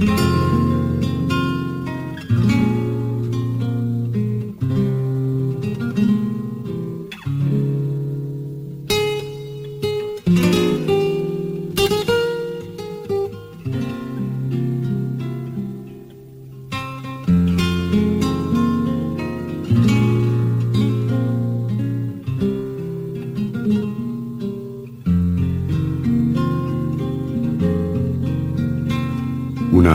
[0.00, 0.37] Una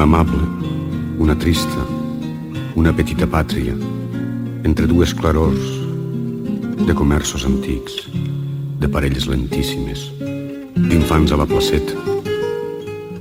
[0.04, 0.43] amable,
[1.17, 1.85] una trista,
[2.75, 3.73] una petita pàtria,
[4.67, 5.63] entre dues clarors
[6.84, 8.09] de comerços antics,
[8.80, 10.03] de parelles lentíssimes,
[10.75, 11.95] d'infants a la placeta,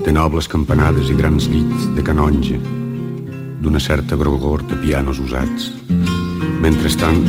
[0.03, 2.59] de nobles campanades i grans llits de canonge,
[3.63, 5.71] d'una certa grogor de pianos usats.
[6.65, 7.23] Mentrestant,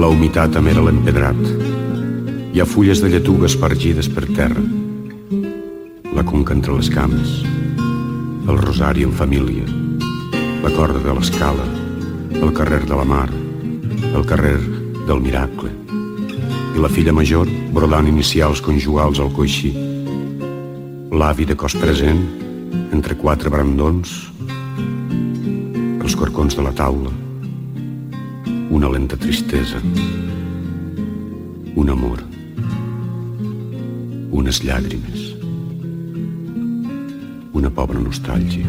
[0.00, 1.42] la humitat amera l'empedrat.
[2.56, 4.64] Hi ha fulles de lletuga espargides per terra,
[6.16, 7.42] la conca entre les cames,
[8.48, 9.64] el rosari en família,
[10.62, 11.64] la corda de l'escala,
[12.30, 13.28] el carrer de la mar,
[14.14, 14.60] el carrer
[15.08, 15.72] del miracle,
[16.76, 19.72] i la filla major brodant inicials conjugals al coixí,
[21.10, 22.22] l'avi de cos present
[22.94, 24.14] entre quatre brandons,
[26.06, 27.10] els corcons de la taula,
[28.70, 29.82] una lenta tristesa,
[31.74, 32.22] un amor,
[34.30, 35.25] unes llàgrimes
[37.56, 38.68] una pobra nostàlgia.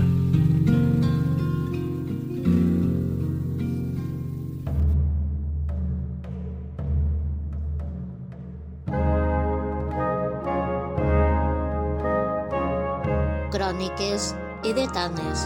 [13.52, 14.32] Cròniques
[14.64, 15.46] edetanes.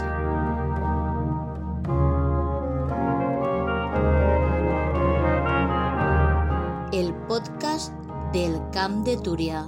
[6.92, 7.90] El podcast
[8.32, 9.66] del Camp de Túria.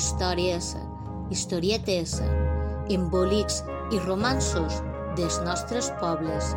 [0.00, 0.72] Històries,
[1.30, 2.16] historietes,
[2.90, 3.60] embolics
[3.92, 4.80] i romansos
[5.18, 6.54] dels nostres pobles.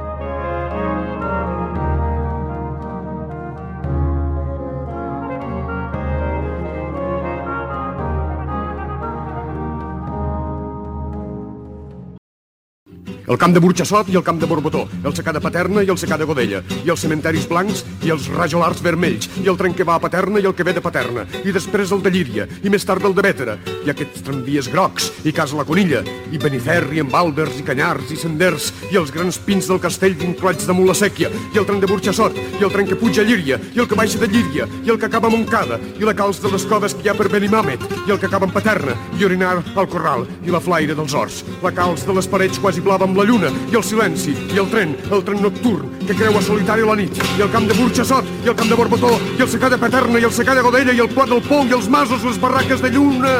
[13.33, 15.97] El camp de Burxassot i el camp de Borbotó, el secà de Paterna i el
[15.97, 19.85] secà de Godella, i els cementaris blancs i els rajolars vermells, i el tren que
[19.89, 22.69] va a Paterna i el que ve de Paterna, i després el de Llíria, i
[22.69, 23.55] més tard el de Bétera,
[23.87, 28.19] i aquests tramvies grocs, i Casa la Conilla, i Beniferri, amb Àlbers, i Canyars, i
[28.21, 31.89] Senders, i els grans pins del castell vinculats damunt la sèquia, i el tren de
[31.89, 34.93] Burxassot, i el tren que puja a Llíria, i el que baixa de Llíria, i
[34.93, 37.31] el que acaba a Montcada, i la calç de les coves que hi ha per
[37.33, 41.17] Benimàmet, i el que acaba en Paterna, i Orinar al Corral, i la flaire dels
[41.17, 44.59] horts, la calç de les parets quasi blava amb la lluna, i el silenci, i
[44.61, 48.27] el tren, el tren nocturn, que creua solitari la nit, i el camp de Burxassot,
[48.43, 50.95] i el camp de Borbotó, i el secà de Paterna, i el secà de Godella,
[50.95, 53.39] i el Plat del Pou, i els masos, les barraques de lluna,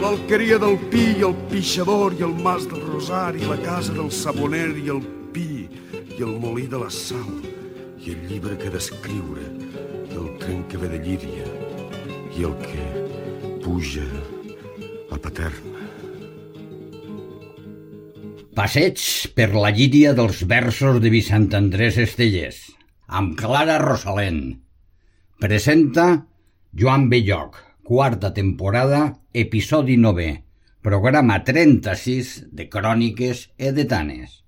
[0.00, 4.10] l'alqueria del Pi, i el pixador, i el mas del Rosari, i la casa del
[4.10, 5.02] Saboner, i el
[5.34, 5.66] Pi,
[6.16, 7.40] i el molí de la Sal,
[8.00, 9.46] i el llibre que descriure,
[10.10, 11.48] i el tren que ve de Llíria,
[12.36, 14.06] i el que puja
[15.10, 15.69] a Paterna.
[18.60, 22.58] Passeig per la llíria dels versos de Vicent Andrés Estellers,
[23.18, 24.42] amb Clara Rosalent.
[25.40, 26.04] Presenta
[26.82, 27.56] Joan Belloc,
[27.88, 29.00] quarta temporada,
[29.32, 30.28] episodi 9,
[30.84, 34.39] programa 36 de Cròniques Edetanes.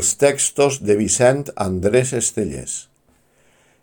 [0.00, 2.88] Als textos de Vicent Andrés Estellers.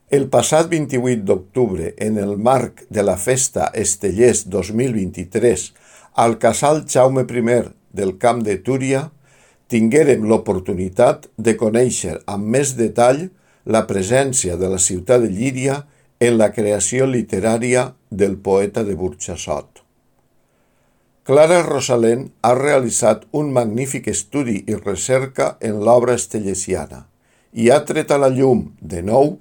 [0.09, 5.67] El passat 28 d'octubre, en el marc de la Festa Estellers 2023
[6.25, 7.59] al Casal Jaume I
[8.01, 9.11] del Camp de Túria,
[9.69, 13.27] tinguérem l'oportunitat de conèixer amb més detall
[13.65, 15.83] la presència de la ciutat de Llíria
[16.19, 19.76] en la creació literària del poeta de Burxassot.
[21.27, 27.01] Clara Rosalent ha realitzat un magnífic estudi i recerca en l'obra estellesiana
[27.51, 29.33] i ha tret a la llum, de nou,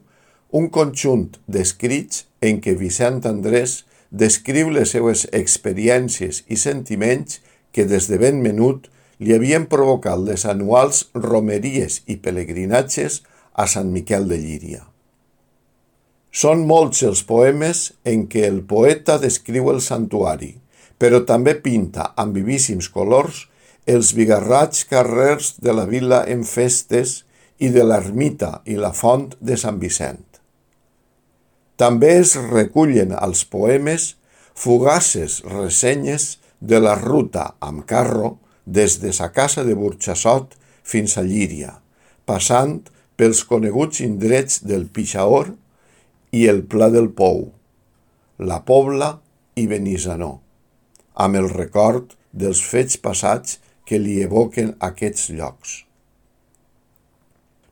[0.51, 3.77] un conjunt d'escrits en què Vicent Andrés
[4.11, 7.39] descriu les seues experiències i sentiments
[7.71, 8.91] que des de ben menut
[9.23, 13.23] li havien provocat les anuals romeries i pelegrinatges
[13.55, 14.83] a Sant Miquel de Llíria.
[16.35, 20.57] Són molts els poemes en què el poeta descriu el santuari,
[20.99, 23.45] però també pinta amb vivíssims colors
[23.87, 27.23] els bigarrats carrers de la vila en festes
[27.59, 30.25] i de l'ermita i la font de Sant Vicent.
[31.77, 34.15] També es recullen als poemes
[34.57, 41.23] fugaces ressenyes de la ruta amb carro des de sa casa de Burxassot fins a
[41.23, 41.77] Llíria,
[42.25, 42.81] passant
[43.17, 45.53] pels coneguts indrets del Pixaor
[46.33, 47.53] i el Pla del Pou,
[48.39, 49.13] la Pobla
[49.57, 50.46] i Benissanó,
[51.17, 53.59] amb el record dels fets passats
[53.89, 55.83] que li evoquen aquests llocs.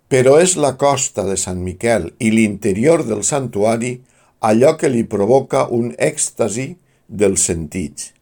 [0.08, 3.96] Però és la costa de Sant Miquel i l'interior del santuari
[4.44, 6.74] allò que li provoca un èxtasi
[7.08, 8.12] dels sentits,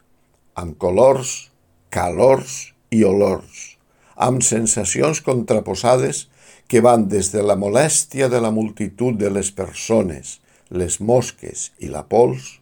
[0.54, 1.50] amb colors,
[1.90, 3.76] calors i olors,
[4.16, 6.26] amb sensacions contraposades
[6.70, 10.38] que van des de la molèstia de la multitud de les persones,
[10.70, 12.61] les mosques i la pols,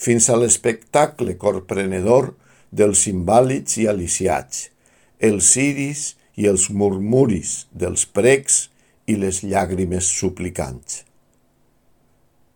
[0.00, 2.32] fins a l'espectacle corprenedor
[2.70, 4.70] dels invàlids i aliciats,
[5.20, 6.04] els ciris
[6.40, 8.62] i els murmuris dels precs
[9.10, 11.02] i les llàgrimes suplicants.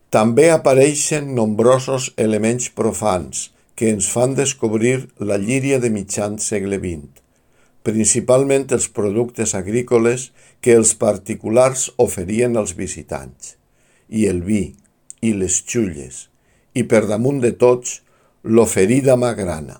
[0.09, 7.21] També apareixen nombrosos elements profans que ens fan descobrir la llíria de mitjan segle XX,
[7.85, 10.29] principalment els productes agrícoles
[10.63, 13.57] que els particulars oferien als visitants,
[14.09, 14.63] i el vi,
[15.21, 16.29] i les xulles,
[16.75, 18.01] i per damunt de tots,
[18.43, 19.79] l'oferida magrana,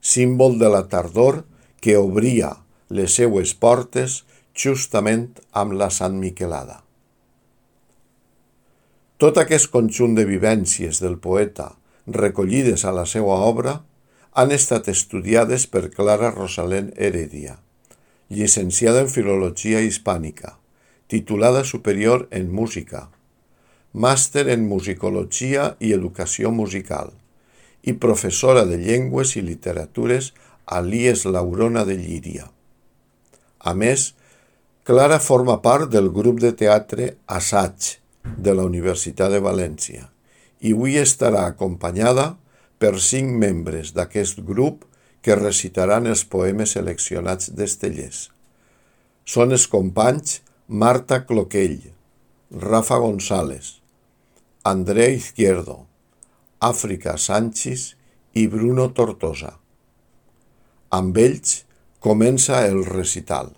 [0.00, 1.44] símbol de la tardor
[1.84, 2.56] que obria
[2.88, 4.22] les seues portes
[4.58, 6.80] justament amb la Sant Miquelada.
[9.22, 11.68] Tot aquest conjunt de vivències del poeta
[12.06, 13.76] recollides a la seva obra
[14.32, 17.60] han estat estudiades per Clara Rosalén Heredia,
[18.28, 20.56] llicenciada en Filologia Hispànica,
[21.06, 23.10] titulada superior en Música,
[23.92, 27.12] màster en Musicologia i Educació Musical
[27.82, 30.32] i professora de Llengües i Literatures
[30.66, 32.48] a l'IES Laurona de Llíria.
[33.60, 34.14] A més,
[34.82, 40.08] Clara forma part del grup de teatre Assaig de la Universitat de València
[40.62, 42.32] i avui estarà acompanyada
[42.82, 44.82] per cinc membres d'aquest grup
[45.22, 48.24] que recitaran els poemes seleccionats d'Estellers.
[49.22, 51.78] Són els companys Marta Cloquell,
[52.50, 53.81] Rafa González,
[54.64, 55.88] Andrea Izquierdo,
[56.60, 57.96] Àfrica Sánchez
[58.32, 59.56] i Bruno Tortosa.
[60.94, 61.56] Amb ells
[61.98, 63.50] comença el recital.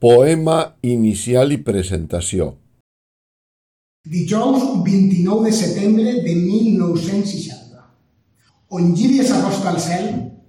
[0.00, 2.46] Poema inicial i presentació.
[4.08, 7.82] Dijous 29 de setembre de 1960.
[8.78, 10.06] On Llíria s'acosta al cel,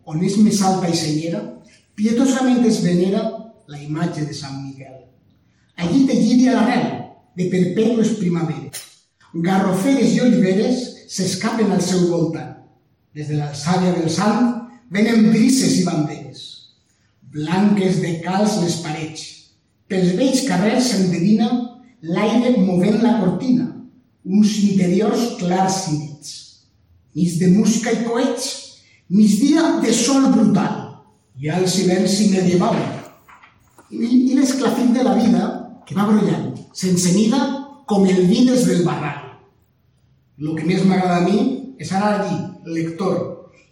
[0.07, 1.42] on és més alta i senyera,
[2.00, 3.25] pietosament es venera
[3.68, 4.95] la imatge de Sant Miquel.
[5.83, 6.88] Allí té Llíria l'arrel,
[7.36, 8.88] de perpètues primaveres.
[9.50, 12.56] Garroferes i oliveres s'escapen al seu voltant.
[13.12, 14.48] Des de l'alçària del sant
[14.95, 16.48] venen brises i banderes.
[17.36, 19.40] Blanques de calç les parets.
[19.91, 21.50] Pels vells carrers s'endevina
[22.07, 23.65] l'aire movent la cortina,
[24.24, 26.29] uns interiors clars i nets.
[27.12, 28.45] Mig de música i coets,
[29.12, 30.77] migdia de sol brutal,
[31.36, 32.79] hi ha el silenci medieval
[33.91, 35.51] i, i l'esclafit de la vida
[35.83, 37.41] que va brollant, sense mida
[37.83, 39.19] com el vi des del barral.
[40.39, 42.39] El que més m'agrada a mi és anar allí,
[42.79, 43.19] lector,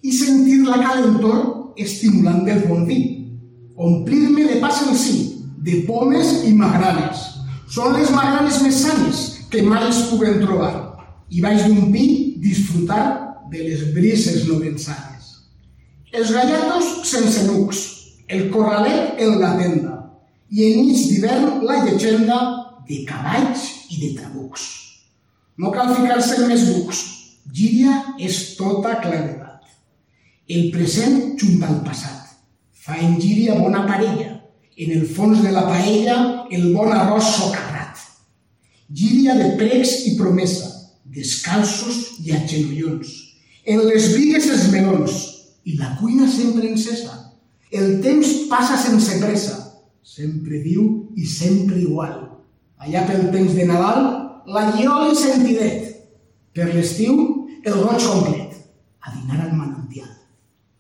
[0.04, 3.02] i sentir la calentor estimulant del bon vi,
[3.80, 7.26] omplir-me de pas en si, de pomes i magranes,
[7.70, 10.74] són les magranes més sanes que mai es puguen trobar
[11.30, 12.06] i baix d'un pi
[12.42, 13.04] disfrutar
[13.52, 15.30] de les brises novençanes.
[16.14, 17.82] Els gallatos sense nucs,
[18.30, 19.96] el corralet en la tenda
[20.50, 22.40] i enmig d'hivern la llegenda
[22.90, 24.66] de cavalls i de trabucs.
[25.60, 27.04] No cal ficar-se en més bucs,
[27.54, 29.66] Gíria és tota claredat.
[30.50, 32.34] El present junt al passat
[32.86, 34.29] fa en Gíria bona parella
[34.80, 36.18] en el fons de la paella
[36.56, 38.00] el bon arròs socarrat.
[38.90, 40.70] Gíria de pregs i promesa,
[41.04, 43.12] descalços i agenollons.
[43.68, 45.18] En les vigues els melons
[45.68, 47.18] i la cuina sempre encesa.
[47.70, 49.58] El temps passa sense pressa,
[50.02, 52.16] sempre viu i sempre igual.
[52.80, 54.06] Allà pel temps de Nadal,
[54.48, 55.92] la lliola i sentidet.
[56.56, 57.20] Per l'estiu,
[57.62, 58.50] el roig complet.
[59.00, 60.10] a dinar al manantial.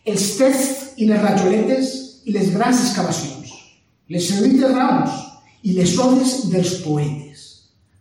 [0.05, 1.91] Els tests i les rajoletes
[2.27, 3.38] i les grans excavacions,
[4.09, 5.17] les erudites raons
[5.63, 7.45] i les odes dels poetes.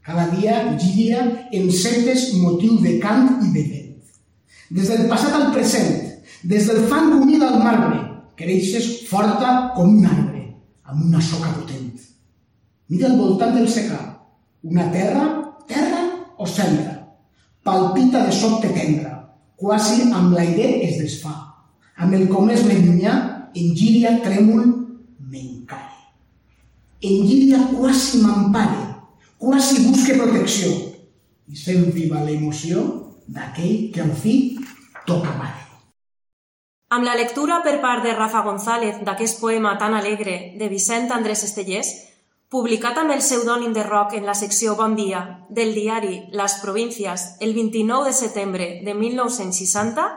[0.06, 3.96] Cada dia Llíria encetes motiu de cant i de vent.
[4.72, 5.98] Des del passat al present,
[6.48, 8.00] des del fang humit al marbre,
[8.38, 10.44] creixes forta com un arbre,
[10.88, 11.92] amb una soca potent.
[12.88, 13.98] Mira al voltant del secà,
[14.64, 15.26] una terra,
[15.68, 16.06] terra
[16.38, 16.94] o cendra.
[17.64, 19.12] Palpita de sobte tendra,
[19.60, 21.34] quasi amb l'aire es desfà.
[22.00, 23.18] Amb el comès me llunyà,
[23.52, 24.64] en gíria trèmol
[25.28, 25.87] m'encare.
[27.00, 28.78] En gíria quasi m'empare,
[29.38, 30.70] quasi busque protecció
[31.46, 32.80] i sent viva l'emoció
[33.30, 34.32] d'aquell que al fi
[35.06, 35.60] toca mare.
[36.90, 41.44] Amb la lectura per part de Rafa González d'aquest poema tan alegre de Vicent Andrés
[41.46, 41.92] Estellers,
[42.50, 47.28] publicat amb el pseudònim de Roc en la secció Bon Dia del diari Les Províncies
[47.38, 50.08] el 29 de setembre de 1960,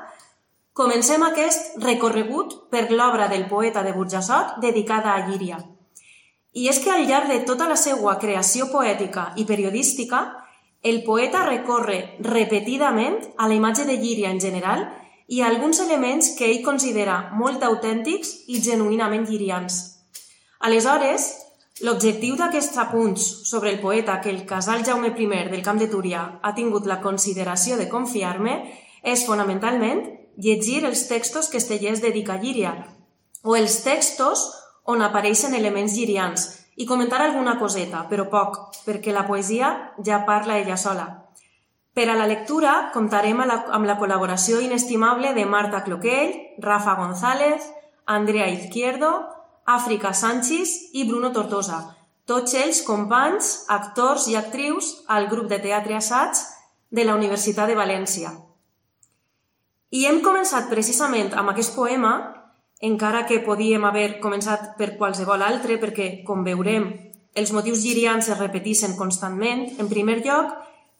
[0.73, 5.61] comencem aquest recorregut per l'obra del poeta de Burjassot dedicada a Llíria.
[6.53, 10.21] I és que al llarg de tota la seva creació poètica i periodística,
[10.83, 14.87] el poeta recorre repetidament a la imatge de Llíria en general
[15.31, 19.77] i a alguns elements que ell considera molt autèntics i genuïnament llirians.
[20.59, 21.29] Aleshores,
[21.85, 26.39] l'objectiu d'aquests apunts sobre el poeta que el casal Jaume I del Camp de Túria
[26.41, 28.57] ha tingut la consideració de confiar-me
[29.03, 30.03] és fonamentalment
[30.37, 32.73] llegir els textos que Estellers dedica a Llíria
[33.43, 34.49] o els textos
[34.91, 39.71] on apareixen elements llirians i comentar alguna coseta, però poc, perquè la poesia
[40.03, 41.07] ja parla ella sola.
[41.93, 46.95] Per a la lectura comptarem amb la, amb la col·laboració inestimable de Marta Cloquell, Rafa
[46.95, 47.67] González,
[48.05, 49.11] Andrea Izquierdo,
[49.65, 51.81] Àfrica Sánchez i Bruno Tortosa,
[52.25, 56.39] tots ells companys, actors i actrius al grup de teatre Assaig
[56.89, 58.31] de la Universitat de València.
[59.91, 62.13] I hem començat precisament amb aquest poema,
[62.81, 66.89] encara que podíem haver començat per qualsevol altre, perquè, com veurem,
[67.37, 70.51] els motius girians es repeteixen constantment, en primer lloc,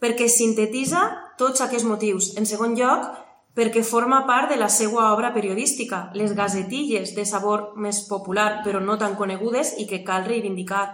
[0.01, 1.09] perquè sintetitza
[1.41, 2.31] tots aquests motius.
[2.37, 3.09] En segon lloc,
[3.57, 8.79] perquè forma part de la seva obra periodística, les gazetilles de sabor més popular però
[8.79, 10.85] no tan conegudes i que cal reivindicar.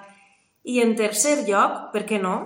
[0.64, 2.38] I en tercer lloc, per què no?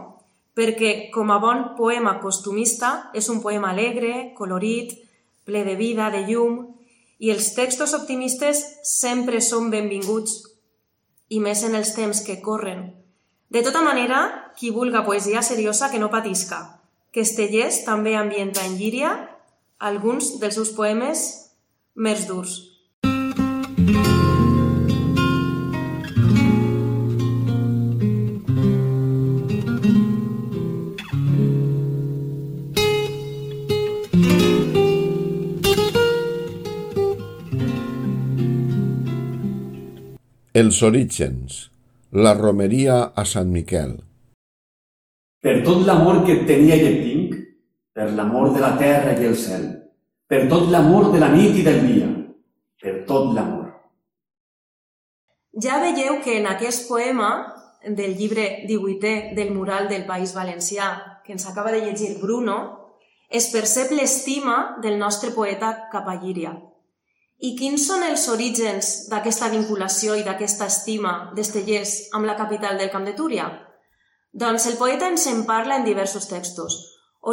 [0.57, 4.97] Perquè com a bon poema costumista és un poema alegre, colorit,
[5.47, 6.59] ple de vida, de llum,
[7.21, 10.39] i els textos optimistes sempre són benvinguts,
[11.29, 12.89] i més en els temps que corren.
[13.53, 16.81] De tota manera, qui vulga poesia seriosa que no patisca,
[17.13, 19.13] que Estellers també ambienta en Llíria
[19.77, 21.25] alguns dels seus poemes
[21.95, 22.57] més durs.
[40.61, 41.53] Els orígens.
[42.23, 43.93] La romeria a Sant Miquel.
[45.41, 47.37] Per tot l'amor que et tenia i et tinc,
[47.95, 49.63] per l'amor de la terra i el cel,
[50.29, 52.09] per tot l'amor de la nit i del dia,
[52.83, 53.71] per tot l'amor.
[55.65, 57.31] Ja veieu que en aquest poema
[57.87, 60.91] del llibre 18è del mural del País Valencià,
[61.25, 62.59] que ens acaba de llegir Bruno,
[63.29, 66.53] es percep l'estima del nostre poeta cap a Llíria.
[67.41, 72.91] I quins són els orígens d'aquesta vinculació i d'aquesta estima d'Estellers amb la capital del
[72.93, 73.47] Camp de Túria?
[74.31, 76.75] Doncs el poeta ens en parla en diversos textos.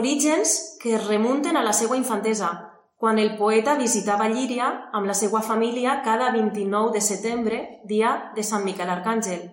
[0.01, 2.49] Orígens que es remunten a la seva infantesa,
[2.97, 8.43] quan el poeta visitava Llíria amb la seva família cada 29 de setembre, dia de
[8.43, 9.45] Sant Miquel Arcàngel.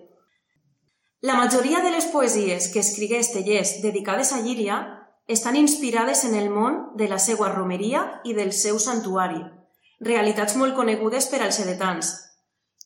[1.19, 4.79] La majoria de les poesies que escrigué Estellers dedicades a Llíria
[5.27, 9.43] estan inspirades en el món de la seva romeria i del seu santuari,
[10.05, 12.13] realitats molt conegudes per als sedetans.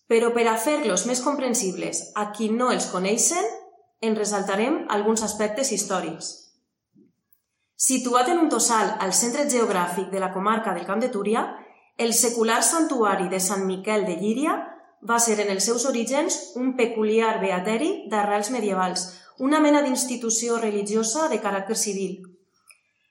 [0.10, 3.46] Però per a fer-los més comprensibles a qui no els coneixen,
[4.02, 6.30] en resaltarem alguns aspectes històrics.
[7.80, 11.46] Situat en un tossal al centre geogràfic de la comarca del Camp de Túria,
[11.98, 14.56] el secular santuari de Sant Miquel de Llíria
[15.08, 19.06] va ser en els seus orígens un peculiar beateri d'arrels medievals,
[19.40, 22.18] una mena d'institució religiosa de caràcter civil.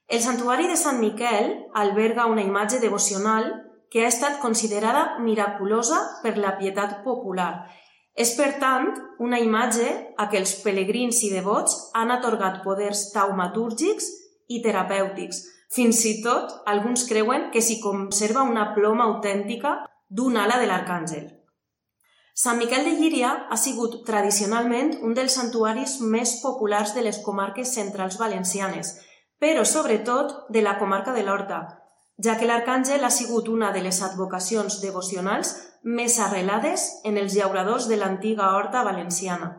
[0.09, 3.49] El santuari de Sant Miquel alberga una imatge devocional
[3.91, 7.69] que ha estat considerada miraculosa per la pietat popular.
[8.19, 8.91] És, per tant,
[9.23, 14.11] una imatge a què els pelegrins i devots han atorgat poders taumatúrgics
[14.49, 15.45] i terapèutics.
[15.71, 19.77] Fins i tot, alguns creuen que s'hi conserva una ploma autèntica
[20.09, 21.29] d'un ala de l'arcàngel.
[22.39, 27.73] Sant Miquel de Llíria ha sigut tradicionalment un dels santuaris més populars de les comarques
[27.75, 28.95] centrals valencianes,
[29.43, 31.78] però sobretot de la comarca de l'Horta,
[32.25, 37.87] ja que l'arcàngel ha sigut una de les advocacions devocionals més arrelades en els llauradors
[37.89, 39.53] de l'antiga horta valenciana.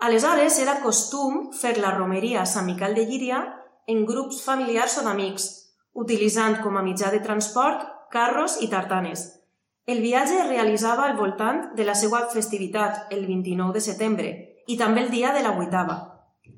[0.00, 3.40] Aleshores era costum fer la romeria a Sant Miquel de Llíria
[3.86, 5.48] en grups familiars o d'amics,
[5.92, 9.26] utilitzant com a mitjà de transport carros i tartanes.
[9.86, 14.30] El viatge es realitzava al voltant de la seva festivitat, el 29 de setembre,
[14.68, 16.09] i també el dia de la vuitava.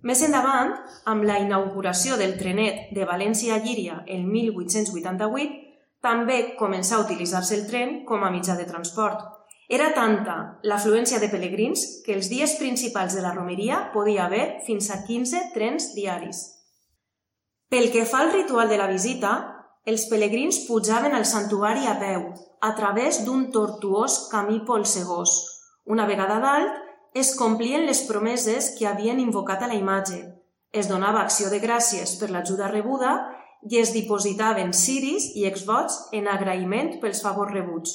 [0.03, 0.73] Més endavant,
[1.07, 5.61] amb la inauguració del trenet de València a Llíria el 1888,
[6.03, 9.23] també començà a utilitzar-se el tren com a mitjà de transport.
[9.73, 10.35] Era tanta
[10.67, 15.47] l'afluència de pelegrins que els dies principals de la romeria podia haver fins a 15
[15.55, 16.43] trens diaris.
[17.71, 19.31] Pel que fa al ritual de la visita,
[19.87, 22.27] els pelegrins pujaven al santuari a peu,
[22.61, 25.39] a través d'un tortuós camí polsegós.
[25.87, 26.82] Una vegada dalt,
[27.15, 30.23] es complien les promeses que havien invocat a la imatge,
[30.73, 33.13] es donava acció de gràcies per l'ajuda rebuda
[33.69, 37.93] i es dipositaven ciris i exvots en agraïment pels favors rebuts.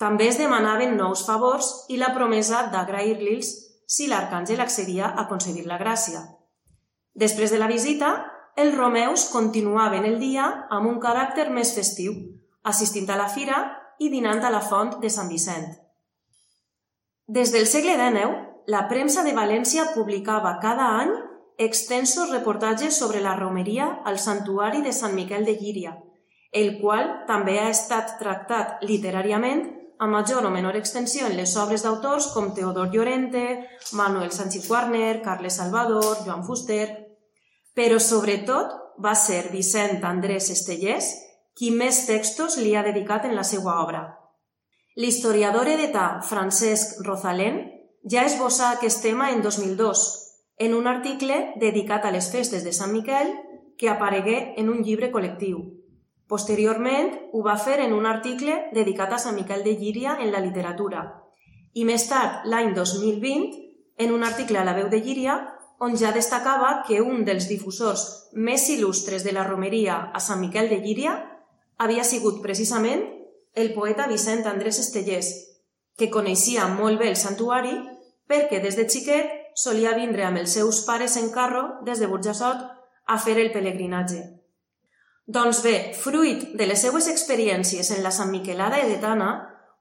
[0.00, 3.50] També es demanaven nous favors i la promesa d'agrair-li'ls
[3.86, 6.24] si l'arcàngel accedia a concedir la gràcia.
[7.12, 8.14] Després de la visita,
[8.56, 12.16] els romeus continuaven el dia amb un caràcter més festiu,
[12.64, 13.60] assistint a la fira
[14.00, 15.68] i dinant a la font de Sant Vicent.
[17.30, 21.12] Des del segle XIX, la premsa de València publicava cada any
[21.62, 25.92] extensos reportatges sobre la romeria al santuari de Sant Miquel de Llíria,
[26.50, 29.62] el qual també ha estat tractat literàriament
[30.02, 33.46] a major o menor extensió en les obres d'autors com Teodor Llorente,
[33.92, 36.88] Manuel Sánchez Warner, Carles Salvador, Joan Fuster,
[37.78, 41.14] però sobretot va ser Vicent Andrés Estellers
[41.54, 44.08] qui més textos li ha dedicat en la seva obra.
[44.96, 47.60] L'historiador edetà Francesc Rosalén
[48.10, 50.02] ja esbossà aquest tema en 2002
[50.58, 53.30] en un article dedicat a les festes de Sant Miquel
[53.78, 55.62] que aparegué en un llibre col·lectiu.
[56.26, 60.42] Posteriorment ho va fer en un article dedicat a Sant Miquel de Llíria en la
[60.42, 61.06] literatura
[61.74, 63.54] i més tard, l'any 2020,
[64.02, 65.36] en un article a la veu de Llíria,
[65.80, 70.68] on ja destacava que un dels difusors més il·lustres de la romeria a Sant Miquel
[70.68, 71.14] de Llíria
[71.78, 73.06] havia sigut precisament
[73.54, 75.30] el poeta Vicent Andrés Estellers,
[75.98, 77.74] que coneixia molt bé el santuari
[78.30, 82.62] perquè des de xiquet solia vindre amb els seus pares en carro des de Burjassot
[83.06, 84.22] a fer el pelegrinatge.
[85.26, 89.30] Doncs bé, fruit de les seues experiències en la Sant Miquelada edetana,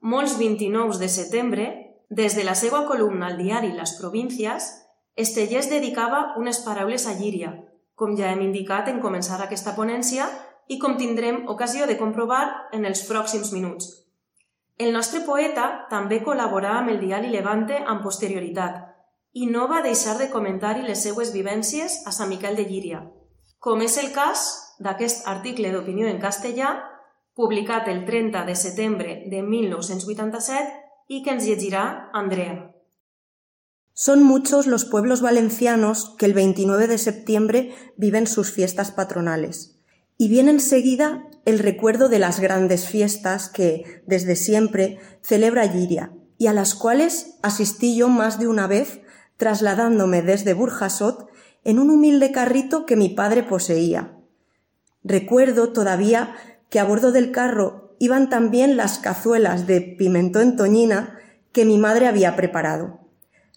[0.02, 1.70] molts 29 de setembre,
[2.10, 4.70] des de la seva columna al diari Les Províncies,
[5.16, 7.52] Estellers dedicava unes paraules a Llíria,
[7.96, 10.30] com ja hem indicat en començar aquesta ponència
[10.70, 12.44] i com tindrem ocasió de comprovar
[12.78, 13.90] en els pròxims minuts.
[14.78, 18.86] El nostre poeta també col·laborà amb el diari Levante amb posterioritat
[19.34, 23.02] i no va deixar de comentar-hi les seues vivències a Sant Miquel de Llíria,
[23.60, 24.46] com és el cas
[24.80, 26.78] d'aquest article d'opinió en castellà
[27.36, 30.74] publicat el 30 de setembre de 1987
[31.10, 32.70] i que ens llegirà Andrea.
[33.94, 39.79] Son muchos los pueblos valencianos que el 29 de septiembre viven sus fiestas patronales.
[40.22, 46.48] Y viene enseguida el recuerdo de las grandes fiestas que, desde siempre, celebra Lliria y
[46.48, 49.00] a las cuales asistí yo más de una vez
[49.38, 51.30] trasladándome desde Burjasot
[51.64, 54.18] en un humilde carrito que mi padre poseía.
[55.06, 56.36] Recuerdo todavía
[56.70, 61.18] que a bordo del carro iban también las cazuelas de pimentón en toñina
[61.54, 63.08] que mi madre había preparado.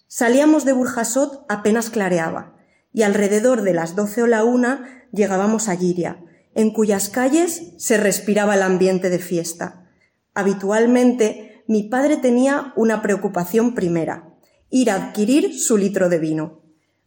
[0.07, 2.55] Salíamos de Burjasot apenas clareaba,
[2.93, 6.23] y alrededor de las doce o la una llegábamos a Giria,
[6.55, 9.89] en cuyas calles se respiraba el ambiente de fiesta.
[10.33, 14.35] Habitualmente mi padre tenía una preocupación primera,
[14.69, 16.61] ir a adquirir su litro de vino,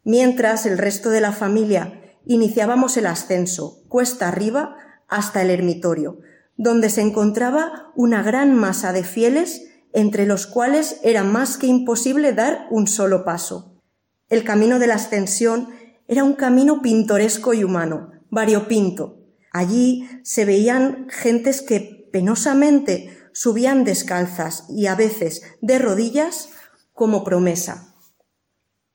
[0.04, 4.76] mientras el resto de la familia iniciábamos el ascenso, cuesta arriba,
[5.08, 6.20] hasta el ermitorio,
[6.56, 12.32] donde se encontraba una gran masa de fieles entre los cuales era más que imposible
[12.32, 13.80] dar un solo paso.
[14.28, 15.68] El camino de la ascensión
[16.08, 19.15] era un camino pintoresco y humano, variopinto.
[19.56, 26.50] Allí se veían gentes que penosamente subían descalzas y a veces de rodillas
[26.92, 27.94] como promesa.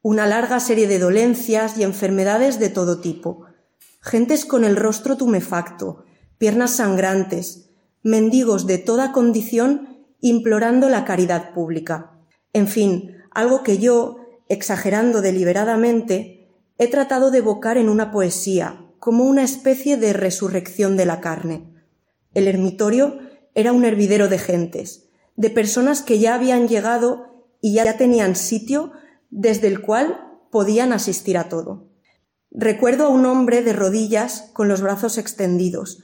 [0.03, 3.47] Una larga serie de dolencias y enfermedades de todo tipo.
[4.01, 6.05] Gentes con el rostro tumefacto,
[6.37, 7.71] piernas sangrantes,
[8.03, 12.19] mendigos de toda condición implorando la caridad pública.
[12.53, 19.23] En fin, algo que yo, exagerando deliberadamente, he tratado de evocar en una poesía, como
[19.23, 21.73] una especie de resurrección de la carne.
[22.35, 23.17] El ermitorio
[23.55, 28.91] era un hervidero de gentes, de personas que ya habían llegado y ya tenían sitio
[29.31, 31.89] desde el cual podían asistir a todo.
[32.51, 36.03] Recuerdo a un hombre de rodillas con los brazos extendidos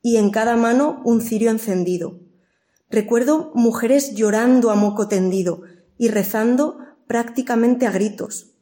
[0.00, 2.18] y en cada mano un cirio encendido.
[2.88, 5.64] Recuerdo mujeres llorando a moco tendido
[5.98, 8.54] y rezando prácticamente a gritos.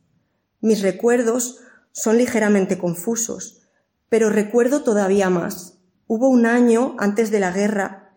[0.61, 1.61] Mis recuerdos
[1.92, 3.62] son ligeramente confusos,
[4.08, 5.78] pero recuerdo todavía más.
[6.06, 8.14] Hubo un año antes de la guerra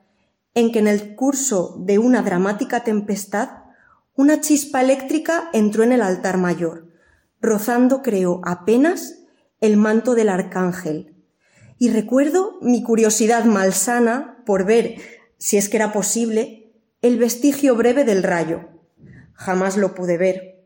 [0.53, 3.49] en que en el curso de una dramática tempestad
[4.15, 6.89] una chispa eléctrica entró en el altar mayor,
[7.39, 9.19] rozando, creo, apenas
[9.61, 11.15] el manto del arcángel.
[11.77, 14.95] Y recuerdo mi curiosidad malsana por ver,
[15.37, 18.67] si es que era posible, el vestigio breve del rayo.
[19.31, 20.65] Jamás lo pude ver.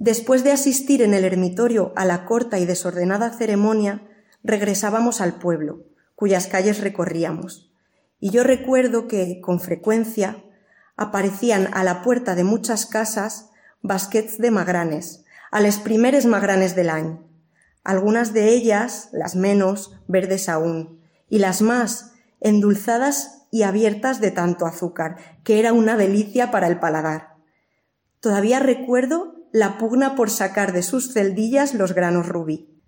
[0.00, 4.09] Después de asistir en el ermitorio a la corta y desordenada ceremonia,
[4.42, 7.72] regresábamos al pueblo, cuyas calles recorríamos.
[8.18, 10.44] Y yo recuerdo que, con frecuencia,
[10.96, 13.50] aparecían a la puerta de muchas casas
[13.82, 17.26] basquets de magranes, a les primeres magranes del año.
[17.82, 24.66] Algunas de ellas, las menos, verdes aún, y las más, endulzadas y abiertas de tanto
[24.66, 27.36] azúcar, que era una delicia para el paladar.
[28.20, 32.79] Todavía recuerdo la pugna por sacar de sus celdillas los granos rubí.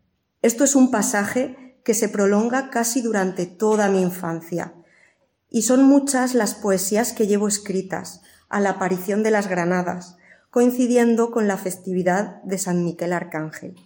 [0.42, 4.74] Esto es un pasaje que se prolonga casi durante toda mi infancia,
[5.48, 10.16] y son muchas las poesías que llevo escritas a la aparición de las granadas,
[10.50, 13.76] coincidiendo con la festividad de San Miquel Arcángel.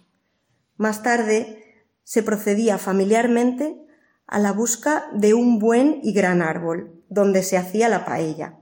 [0.77, 3.77] Más tarde se procedía familiarmente
[4.25, 8.57] a la busca de un buen y gran árbol, donde se hacía la paella,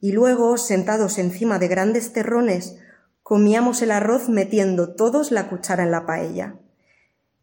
[0.00, 2.76] y luego, sentados encima de grandes terrones,
[3.22, 6.58] comíamos el arroz metiendo todos la cuchara en la paella.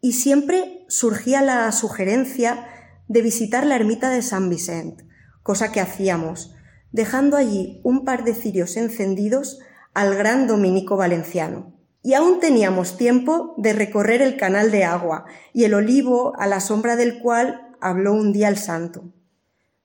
[0.02, 2.68] Y siempre surgía la sugerencia
[3.08, 5.06] de visitar la ermita de San Vicente,
[5.44, 6.56] cosa que hacíamos,
[6.92, 9.60] dejando allí un par de cirios encendidos
[9.94, 11.74] al gran dominico valenciano.
[12.02, 16.62] Y aún teníamos tiempo de recorrer el canal de agua y el olivo a la
[16.62, 19.12] sombra del cual habló un día el santo.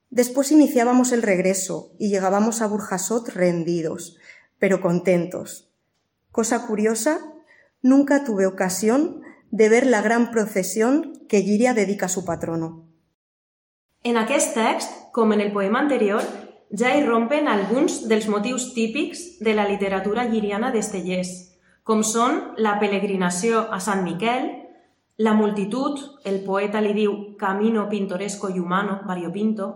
[0.09, 4.17] Después iniciábamos el regreso y llegábamos a Burjasot rendidos,
[4.59, 5.73] pero contentos.
[6.31, 7.19] Cosa curiosa,
[7.81, 9.21] nunca tuve ocasión
[9.55, 12.89] de ver la gran procesión que Giria dedica a su patrono.
[14.03, 16.21] En aquest text, com en el poema anterior,
[16.75, 21.31] ja hi rompen alguns dels motius típics de la literatura lliriana d'Estellers,
[21.87, 24.49] com són la peregrinació a Sant Miquel,
[25.23, 29.69] la multitud, el poeta li diu camino pintoresco i humano, variopinto,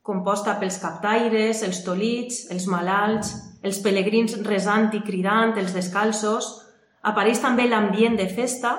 [0.00, 6.48] composta pels captaires, els tolits, els malalts, els pelegrins resant i cridant, els descalços,
[7.02, 8.72] apareix també l'ambient de festa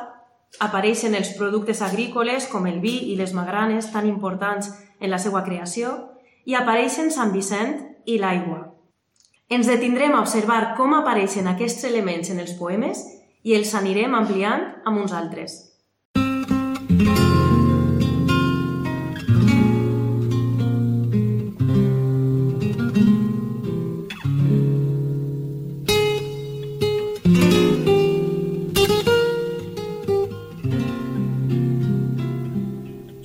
[0.61, 5.41] Apareixen els productes agrícoles com el vi i les magranes tan importants en la seva
[5.47, 5.95] creació
[6.45, 8.61] i apareixen Sant Vicent i l'aigua.
[9.49, 13.03] Ens detindrem a observar com apareixen aquests elements en els poemes
[13.43, 15.59] i els anirem ampliant amb uns altres.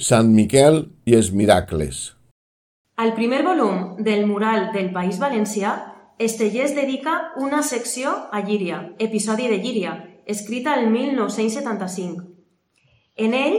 [0.09, 1.97] Sant Miquel i els miracles.
[2.97, 5.73] Al primer volum del mural del País Valencià,
[6.19, 9.93] Estellers dedica una secció a Llíria, episodi de Llíria,
[10.25, 12.25] escrita el 1975.
[13.17, 13.59] En ell,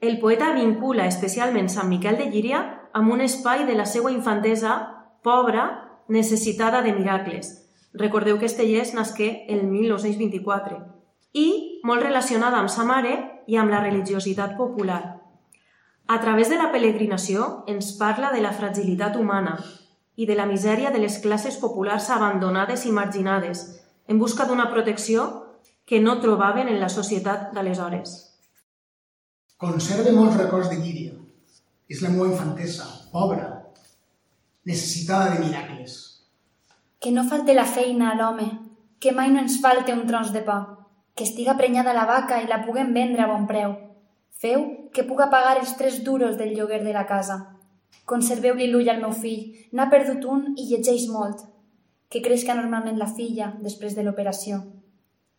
[0.00, 2.62] el poeta vincula especialment Sant Miquel de Llíria
[2.94, 4.78] amb un espai de la seva infantesa
[5.26, 5.68] pobra,
[6.06, 7.54] necessitada de miracles.
[7.92, 10.78] Recordeu que Estellers nasqué el 1924
[11.34, 11.48] i
[11.82, 13.18] molt relacionada amb sa mare
[13.50, 15.27] i amb la religiositat popular.
[16.08, 19.58] A través de la peregrinació ens parla de la fragilitat humana
[20.16, 23.60] i de la misèria de les classes populars abandonades i marginades
[24.08, 25.26] en busca d'una protecció
[25.84, 28.14] que no trobaven en la societat d'aleshores.
[29.60, 31.12] Conserve molts records de Llíria.
[31.88, 33.48] És la meva infantesa, pobra,
[34.64, 35.98] necessitada de miracles.
[37.00, 38.48] Que no falte la feina a l'home,
[39.00, 40.58] que mai no ens falte un tros de pa,
[41.14, 43.76] que estiga prenyada la vaca i la puguem vendre a bon preu,
[44.38, 47.36] Feu que puga pagar els tres duros del lloguer de la casa.
[48.06, 51.42] Conserveu-li l'ull al meu fill, n'ha perdut un i llegeix molt.
[52.06, 54.60] Que creixca normalment la filla després de l'operació.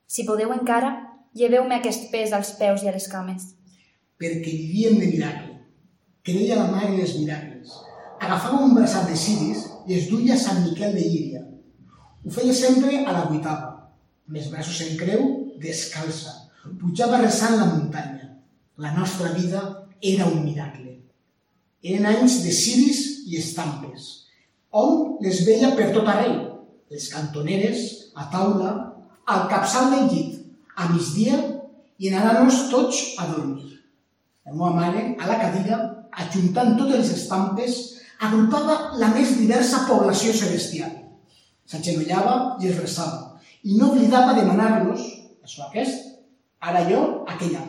[0.03, 0.91] Si podeu encara,
[1.31, 3.47] lleveu-me aquest pes als peus i a les cames.
[4.19, 5.55] Perquè vivíem de miracle.
[6.27, 7.79] Creia la mare en els miracles.
[8.19, 11.45] Agafava un braçat de ciris i es duia a Sant Miquel de Llíria.
[12.25, 13.75] Ho feia sempre a la vuitava,
[14.27, 15.29] amb els braços en creu,
[15.63, 16.35] descalça.
[16.81, 18.28] Pujava resant la muntanya
[18.79, 21.01] la nostra vida era un miracle.
[21.83, 24.05] Eren anys de ciris i estampes.
[24.71, 26.37] Hom les veia per tot arreu,
[26.87, 28.71] les cantoneres, a taula,
[29.27, 30.37] al capçal del llit,
[30.79, 31.39] a migdia
[31.99, 33.67] i anant-nos tots a dormir.
[34.47, 35.79] La meva mare a la cadira
[36.23, 37.75] ajuntant totes les estampes,
[38.19, 40.95] agrupava la més diversa població celestial.
[41.67, 45.03] S'agenollava i es resava, i no oblidava demanar-los,
[45.43, 46.15] això aquest,
[46.63, 47.68] ara jo, aquell altre.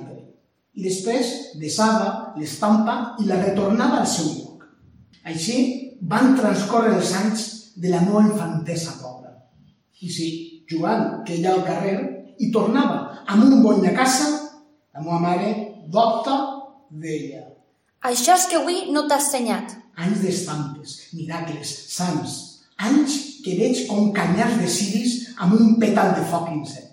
[0.75, 4.67] I després desava l'estampa i la retornava al seu lloc.
[5.27, 5.59] Així
[6.01, 9.35] van transcórrer els anys de la meva infantesa pobra.
[10.01, 10.29] I si
[10.71, 11.97] Joan queia al carrer
[12.41, 14.31] i tornava amb un bony a casa,
[14.95, 15.51] la meva mare,
[15.93, 16.37] docta,
[16.91, 17.47] deia
[18.09, 19.77] Això és que avui no t'has senyat.
[20.01, 22.37] anys d'estampes, miracles, sants,
[22.79, 26.90] anys que veig com canyars de ciris amb un pètal de foc incert.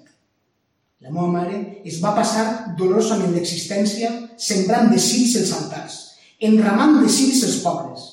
[1.02, 2.46] La meva mare es va passar
[2.78, 4.10] dolorosament l'existència
[4.50, 5.98] sembrant de ciris els altars,
[6.50, 8.08] enramant de ciris els pobres.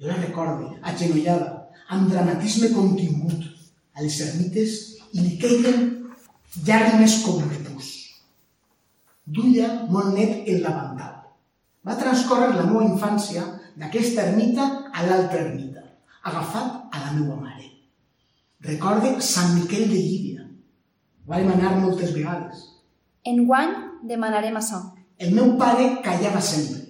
[0.00, 1.52] Jo la recorde, agenollada,
[1.94, 3.46] amb dramatisme contingut,
[3.96, 4.74] a les ermites
[5.14, 5.86] i li queien
[6.66, 7.92] llàgrimes com de pus.
[9.38, 11.14] Duia molt net el davantal.
[11.86, 13.44] Va transcórrer la meva infància
[13.78, 15.84] d'aquesta ermita a l'altra ermita,
[16.28, 17.70] agafat a la meva mare.
[18.66, 20.35] Recorde Sant Miquel de Llívia.
[21.26, 22.62] Vam anar moltes vegades.
[23.26, 23.72] Enguany
[24.06, 24.78] demanarem açò.
[25.18, 26.84] El meu pare callava sempre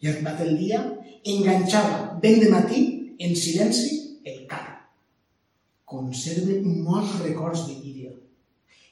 [0.00, 0.80] i arribat el dia
[1.24, 2.80] enganxava ben de matí
[3.20, 4.76] en silenci el carro.
[5.84, 8.12] Conserve molts records de Llívia.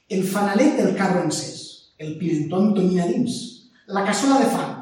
[0.09, 1.59] El fanalet del carro encès,
[1.97, 3.35] el pimentó amb tonyina dins,
[3.89, 4.73] la cassola de fang,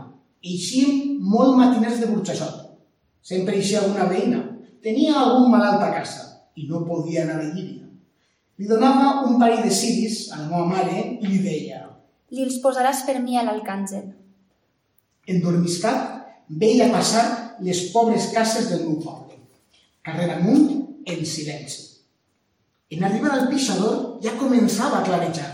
[0.43, 2.63] eixíem molt matiners de Burxaixot.
[3.21, 4.39] Sempre eixia alguna veïna,
[4.83, 6.23] tenia algun malalt a casa
[6.55, 7.86] i no podia anar a Llívia.
[8.57, 11.83] Li donava un parell de ciris a la meva mare i li deia
[12.33, 14.07] Li els posaràs per mi a l'Arcàngel.
[15.27, 19.35] endormiscat, veia passar les pobres cases del meu poble,
[20.01, 20.67] carrer amunt,
[21.05, 21.83] en silenci.
[22.89, 25.49] En arribar al pixador ja començava a clarejar.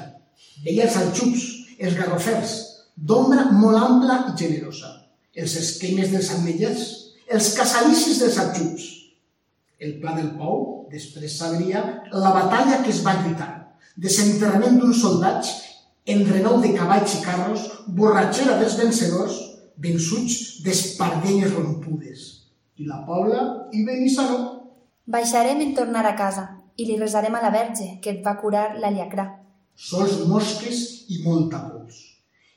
[0.65, 1.45] Veia els alxups,
[1.79, 2.53] els garrofers,
[2.95, 4.91] d'ombra molt ampla i generosa,
[5.33, 6.83] els esquemes dels ametllers,
[7.27, 8.89] els casalicis dels alxups.
[9.83, 11.81] El pla del Pou després sabria
[12.13, 13.49] la batalla que es va lluitar,
[13.99, 15.49] desenterrament d'uns soldats,
[16.13, 17.65] enrenou de cavalls i carros,
[17.97, 19.35] borratxera dels vencedors,
[19.83, 22.25] vençuts d'espardenyes rompudes.
[22.79, 23.43] I la Pobla
[23.75, 24.39] i Benissanó.
[25.05, 26.47] Baixarem en tornar a casa
[26.79, 29.27] i li resarem a la Verge que et va curar la llacrà.
[29.75, 31.95] sols mosques i molta pols.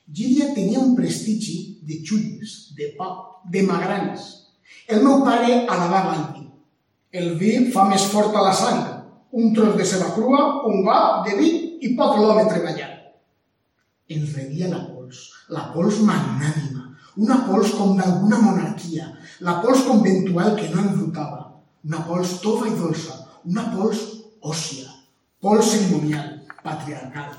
[0.07, 3.09] Llíria tenia un prestigi de xulles, de pa,
[3.51, 4.27] de magranes.
[4.87, 6.36] El meu pare alabava el.
[7.15, 8.81] El vi fa més forta la sang.
[9.31, 11.51] Un tros de ceba crua, un got de vi
[11.87, 12.89] i pot l'home treballar.
[14.11, 15.21] Ens rebia la pols,
[15.55, 16.83] la pols magnànima,
[17.23, 19.07] una pols com d'alguna monarquia,
[19.39, 21.41] la pols conventual que no enrutava,
[21.87, 23.15] una pols tova i dolça,
[23.47, 24.03] una pols
[24.43, 24.91] òssia,
[25.39, 27.35] pols cerimonial, patriarcal.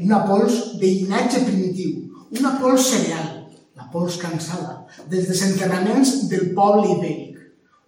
[0.00, 3.30] Una pols de llinatge primitiu, una pols cereal,
[3.78, 7.29] la pols cansada, dels desenterraments del poble ibèric,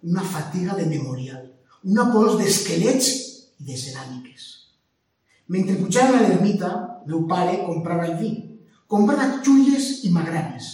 [0.03, 1.43] una fatiga de memorial,
[1.83, 3.09] una pols d'esquelets
[3.59, 4.49] i de ceràmiques.
[5.53, 6.71] Mentre pujaven a l'ermita,
[7.07, 8.31] meu pare comprava el vi,
[8.87, 10.69] comprava xulles i magranes,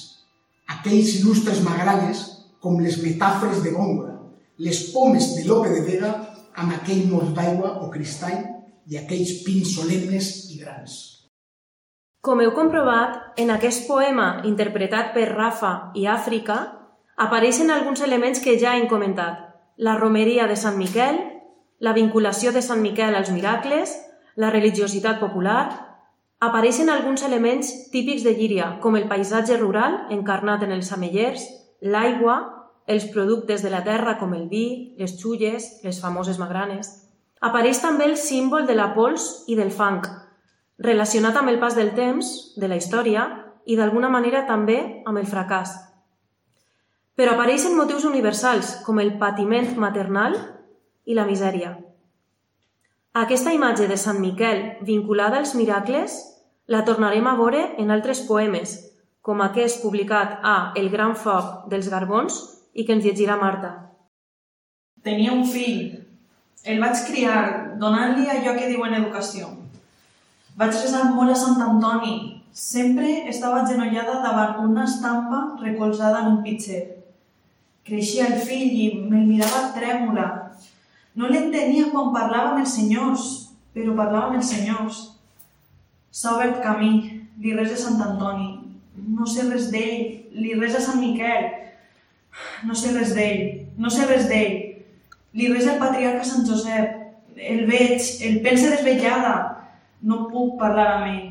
[0.70, 2.26] aquells il·lustres magranes
[2.60, 4.18] com les metàfores de Góngora,
[4.60, 6.12] les pomes de Lope de Vega
[6.60, 8.42] amb aquell mort d'aigua o cristall
[8.89, 10.98] i aquells pins solemnes i grans.
[12.20, 16.58] Com heu comprovat, en aquest poema interpretat per Rafa i Àfrica
[17.19, 19.43] apareixen alguns elements que ja hem comentat.
[19.75, 21.19] La romeria de Sant Miquel,
[21.79, 23.97] la vinculació de Sant Miquel als miracles,
[24.36, 25.86] la religiositat popular...
[26.39, 31.41] Apareixen alguns elements típics de Llíria, com el paisatge rural encarnat en els amellers,
[31.84, 32.38] l'aigua,
[32.88, 36.93] els productes de la terra com el vi, les xulles, les famoses magranes.
[37.43, 40.08] Apareix també el símbol de la pols i del fang,
[40.79, 43.27] relacionat amb el pas del temps, de la història
[43.67, 45.75] i d'alguna manera també amb el fracàs.
[47.19, 50.38] Però apareixen motius universals com el patiment maternal
[51.03, 51.73] i la misèria.
[53.19, 56.13] Aquesta imatge de Sant Miquel vinculada als miracles
[56.71, 58.75] la tornarem a veure en altres poemes,
[59.19, 62.38] com aquest publicat a El gran foc dels Garbons
[62.71, 63.71] i que ens llegirà Marta.
[65.03, 65.97] Tenia un fill.
[66.63, 67.41] El vaig criar,
[67.82, 69.49] donant-li allò que diuen educació.
[70.55, 72.15] Vaig resar molt a Sant Antoni.
[72.53, 76.99] Sempre estava genollada davant una estampa recolzada en un pitxer.
[77.88, 80.28] Creixia el fill i me'l mirava trèmula.
[81.15, 83.30] No l'entenia quan parlava amb els senyors,
[83.74, 85.00] però parlava amb els senyors.
[86.12, 86.92] S'ha obert camí,
[87.39, 88.50] li res a Sant Antoni.
[89.15, 91.50] No sé res d'ell, li res a Sant Miquel.
[92.68, 93.44] No sé res d'ell,
[93.78, 94.58] no sé res d'ell.
[95.39, 96.96] Li res al patriarca Sant Josep.
[97.39, 99.36] El veig, el pense desvetllada.
[100.02, 101.29] No puc parlar amb ell.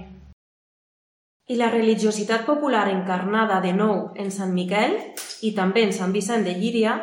[1.49, 4.99] I la religiositat popular encarnada de nou en Sant Miquel
[5.41, 6.99] i també en Sant Vicent de Llíria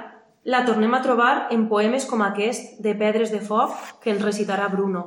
[0.54, 4.68] la tornem a trobar en poemes com aquest de Pedres de Foc que ens recitarà
[4.70, 5.02] Bruno.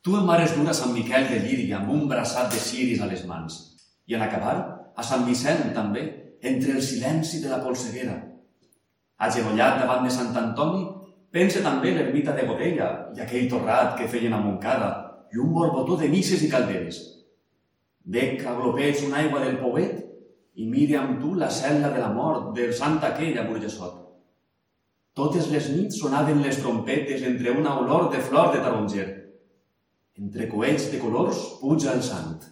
[0.00, 3.10] Tu em mares dur a Sant Miquel de Llíria amb un braçat de ciris a
[3.12, 3.60] les mans.
[4.08, 4.56] I en acabar,
[4.96, 6.06] a Sant Vicent també,
[6.40, 8.16] entre el silenci de la polseguera.
[9.20, 10.86] Agenollat davant de Sant Antoni,
[11.28, 14.92] pense també l'ermita de Godella i aquell torrat que feien a Montcada
[15.34, 17.19] i un borbotó de misses i calderes.
[18.10, 19.98] Dec aglopeix una aigua del Pouet
[20.58, 24.00] i mire amb tu la cel·la de la mort del sant aquell a Burgesot.
[25.14, 29.06] Totes les nits sonaven les trompetes entre una olor de flor de taronger.
[30.18, 32.50] Entre coets de colors puja el sant.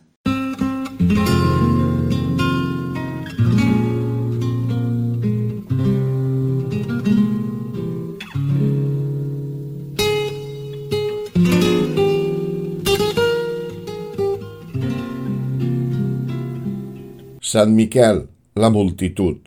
[17.49, 18.27] Sant Miquel,
[18.61, 19.47] la multitud.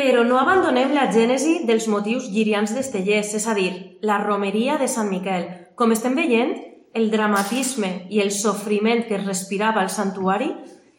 [0.00, 4.88] Però no abandonem la gènesi dels motius llirians d'Estellers, és a dir, la romeria de
[4.88, 5.44] Sant Miquel.
[5.76, 6.54] Com estem veient,
[6.96, 10.48] el dramatisme i el sofriment que es respirava al santuari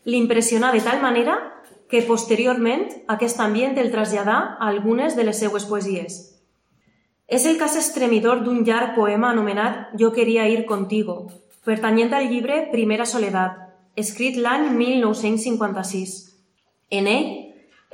[0.05, 1.39] l'impressiona de tal manera
[1.89, 2.85] que posteriorment
[3.17, 6.21] aquest ambient el traslladà a algunes de les seues poesies.
[7.25, 11.23] És el cas estremidor d'un llarg poema anomenat Jo quería ir contigo,
[11.65, 13.64] pertanyent al llibre Primera soledat,
[13.95, 16.15] escrit l'any 1956.
[16.91, 17.29] En ell,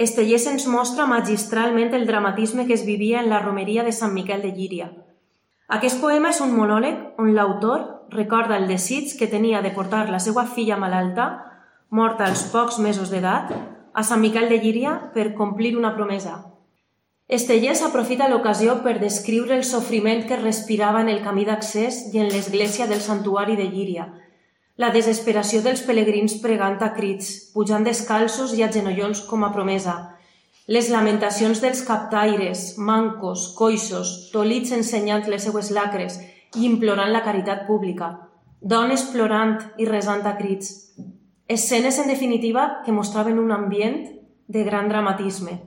[0.02, 4.42] Estellers ens mostra magistralment el dramatisme que es vivia en la romeria de Sant Miquel
[4.42, 4.90] de Llíria.
[5.70, 10.20] Aquest poema és un monòleg on l'autor recorda el desig que tenia de portar la
[10.20, 11.28] seva filla malalta,
[11.90, 13.54] morta als pocs mesos d'edat,
[13.94, 16.40] a Sant Miquel de Llíria per complir una promesa.
[17.32, 22.28] Estellers aprofita l'ocasió per descriure el sofriment que respirava en el camí d'accés i en
[22.34, 24.10] l'església del santuari de Llíria,
[24.78, 29.96] la desesperació dels pelegrins pregant a crits, pujant descalços i a genollons com a promesa,
[30.68, 36.20] les lamentacions dels captaires, mancos, coixos, tolits ensenyant les seues lacres
[36.56, 38.12] i implorant la caritat pública,
[38.62, 40.94] dones plorant i resant a crits.
[41.48, 44.06] Escenes, en definitiva, que mostraven un ambient
[44.48, 45.60] de gran dramatisme.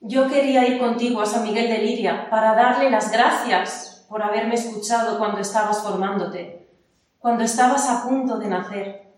[0.00, 4.54] Yo quería ir contigo a San Miguel de Liria para darle las gracias por haberme
[4.54, 6.65] escuchado cuando estabas formándote
[7.18, 9.12] cuando estabas a punto de nacer,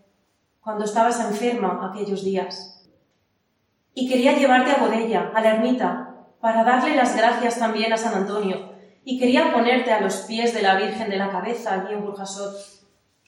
[0.61, 2.87] cuando estabas enferma aquellos días.
[3.95, 8.15] Y quería llevarte a Bodella, a la ermita, para darle las gracias también a San
[8.15, 8.73] Antonio,
[9.05, 12.55] y quería ponerte a los pies de la Virgen de la Cabeza allí en Burjasot,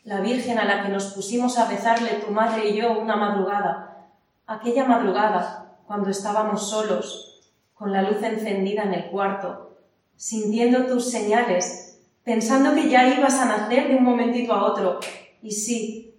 [0.05, 4.09] la Virgen a la que nos pusimos a rezarle tu madre y yo una madrugada,
[4.47, 9.77] aquella madrugada cuando estábamos solos, con la luz encendida en el cuarto,
[10.17, 11.90] sintiendo tus señales
[12.25, 15.01] pensando que ya ibas a nacer de un momentito a otro.
[15.43, 16.15] Y sí,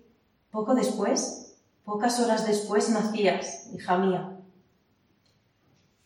[0.52, 4.38] poco después, pocas horas después nacías, hija mía.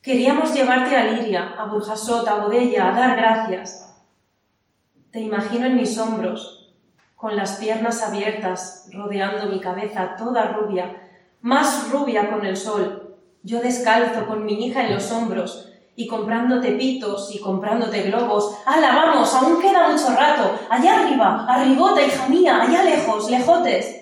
[0.01, 3.93] Queríamos llevarte a Liria, a Burjasot, a Bodella, a dar gracias.
[5.11, 6.73] Te imagino en mis hombros,
[7.15, 11.01] con las piernas abiertas, rodeando mi cabeza, toda rubia,
[11.41, 16.73] más rubia con el sol, yo descalzo, con mi hija en los hombros, y comprándote
[16.73, 18.57] pitos y comprándote globos.
[18.65, 19.33] ¡Hala, vamos!
[19.33, 20.59] Aún queda mucho rato.
[20.69, 24.01] Allá arriba, arribota, hija mía, allá lejos, lejotes.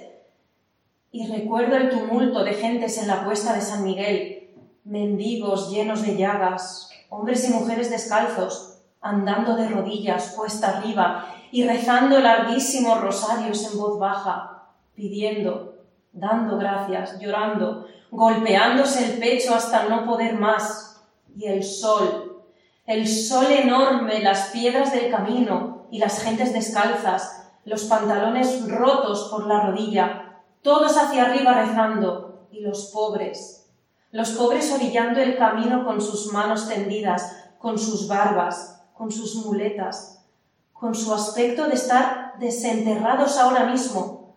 [1.12, 4.49] Y recuerdo el tumulto de gentes en la puesta de San Miguel,
[4.84, 12.19] mendigos llenos de llagas, hombres y mujeres descalzos, andando de rodillas, puesta arriba, y rezando
[12.19, 15.75] larguísimos rosarios en voz baja, pidiendo,
[16.12, 20.92] dando gracias, llorando, golpeándose el pecho hasta no poder más,
[21.36, 22.43] y el sol,
[22.86, 29.48] el sol enorme, las piedras del camino y las gentes descalzas, los pantalones rotos por
[29.48, 33.69] la rodilla, todos hacia arriba rezando, y los pobres,
[34.12, 40.26] los pobres orillando el camino con sus manos tendidas, con sus barbas, con sus muletas,
[40.74, 44.36] con su aspecto de estar desenterrados ahora mismo,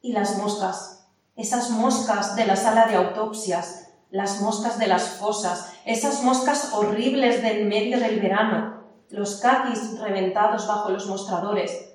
[0.00, 5.72] y las moscas, esas moscas de la sala de autopsias, las moscas de las fosas,
[5.84, 11.94] esas moscas horribles del medio del verano, los caquis reventados bajo los mostradores,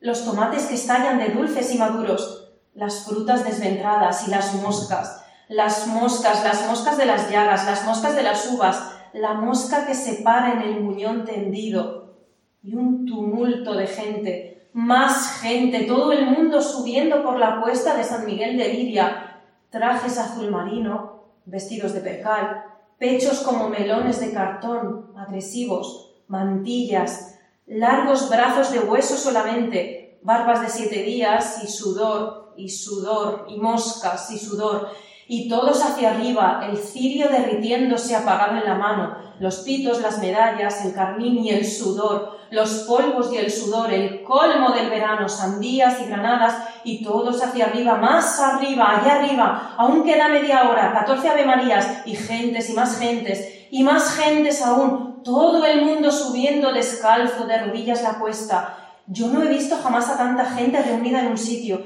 [0.00, 5.86] los tomates que estallan de dulces y maduros, las frutas desventradas y las moscas, las
[5.86, 10.22] moscas, las moscas de las llagas, las moscas de las uvas, la mosca que se
[10.22, 12.14] para en el muñón tendido,
[12.62, 18.04] y un tumulto de gente, más gente, todo el mundo subiendo por la cuesta de
[18.04, 19.40] San Miguel de Liria,
[19.70, 22.64] trajes azul marino, vestidos de percal,
[22.98, 31.02] pechos como melones de cartón, agresivos, mantillas, largos brazos de hueso solamente, barbas de siete
[31.02, 34.90] días y sudor, y sudor, y moscas, y sudor,
[35.32, 40.84] y todos hacia arriba, el cirio derritiéndose apagado en la mano, los pitos, las medallas,
[40.84, 46.00] el carmín y el sudor, los polvos y el sudor, el colmo del verano, sandías
[46.00, 51.28] y granadas, y todos hacia arriba, más arriba, allá arriba, aún queda media hora, catorce
[51.28, 57.46] avemarías, y gentes y más gentes, y más gentes aún, todo el mundo subiendo descalzo
[57.46, 58.98] de rodillas la cuesta.
[59.06, 61.80] Yo no he visto jamás a tanta gente reunida en un sitio,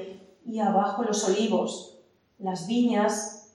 [0.47, 1.94] y abajo los olivos,
[2.45, 3.55] las viñas,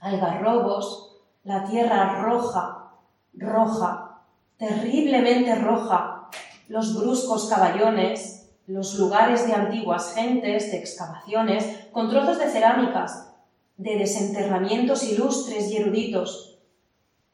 [0.00, 2.94] algarrobos, la tierra roja,
[3.34, 4.22] roja,
[4.56, 6.30] terriblemente roja,
[6.66, 13.30] los bruscos caballones, los lugares de antiguas gentes, de excavaciones, con trozos de cerámicas,
[13.76, 16.58] de desenterramientos ilustres y eruditos.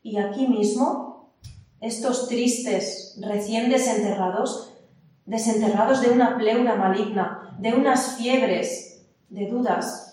[0.03, 1.31] Y aquí mismo,
[1.81, 4.73] estos tristes, recién desenterrados,
[5.25, 10.06] desenterrados de una pleura maligna, de unas fiebres, de dudas,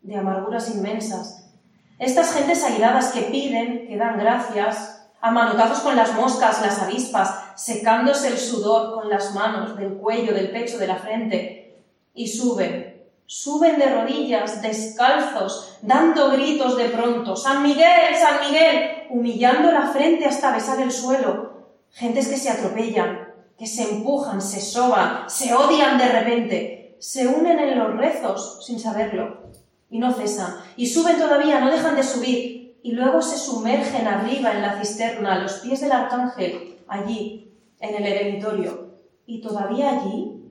[0.00, 1.50] de amarguras inmensas.
[1.98, 7.34] Estas gentes airadas que piden, que dan gracias, a manotazos con las moscas, las avispas,
[7.56, 11.82] secándose el sudor con las manos, del cuello, del pecho, de la frente,
[12.14, 19.72] y suben, suben de rodillas, descalzos, dando gritos de pronto, San Miguel, San Miguel, humillando
[19.72, 21.58] la frente hasta besar el suelo.
[21.90, 27.58] Gentes que se atropellan, que se empujan, se soban, se odian de repente, se unen
[27.58, 29.48] en los rezos sin saberlo
[29.90, 34.52] y no cesan, y suben todavía, no dejan de subir, y luego se sumergen arriba
[34.52, 38.88] en la cisterna, a los pies del arcángel, allí, en el eremitorio,
[39.26, 40.42] y todavía allí,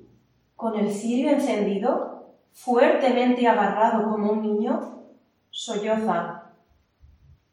[0.55, 5.03] con el cirio encendido, fuertemente agarrado como un niño,
[5.51, 6.41] sollozan.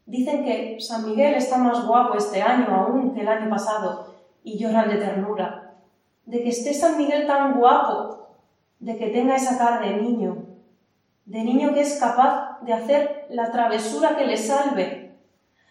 [0.05, 4.13] Dicen que San Miguel está más guapo este año aún que el año pasado,
[4.43, 5.73] y lloran de ternura,
[6.25, 8.27] de que esté San Miguel tan guapo,
[8.79, 10.44] de que tenga esa cara de niño,
[11.25, 15.17] de niño que es capaz de hacer la travesura que le salve,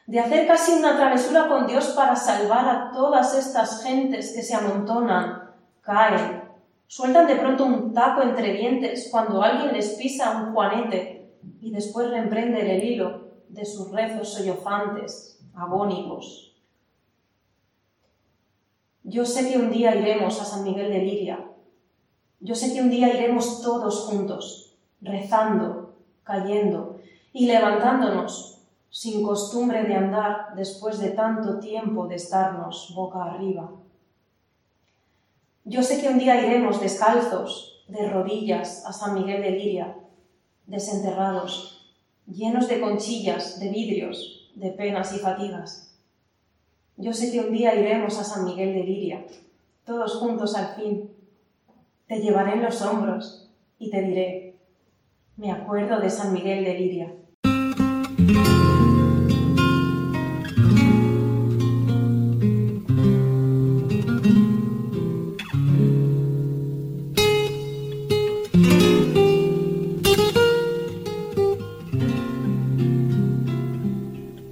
[0.06, 4.54] de hacer casi una travesura con Dios para salvar a todas estas gentes que se
[4.54, 6.42] amontonan, caen,
[6.86, 12.10] sueltan de pronto un taco entre dientes cuando alguien les pisa un juanete y después
[12.10, 16.56] reemprenden el hilo de sus rezos sollozantes, agónicos.
[19.04, 21.46] Yo sé que un día iremos a San Miguel de Liria.
[22.40, 24.63] Yo sé que un día iremos todos juntos
[25.00, 27.00] rezando, cayendo
[27.32, 33.72] y levantándonos sin costumbre de andar después de tanto tiempo de estarnos boca arriba.
[35.64, 39.96] Yo sé que un día iremos descalzos, de rodillas, a San Miguel de Liria,
[40.66, 45.98] desenterrados, llenos de conchillas, de vidrios, de penas y fatigas.
[46.96, 49.26] Yo sé que un día iremos a San Miguel de Liria,
[49.84, 51.10] todos juntos al fin.
[52.06, 54.43] Te llevaré en los hombros y te diré,
[55.36, 57.14] me acuerdo de San Miguel de Liria.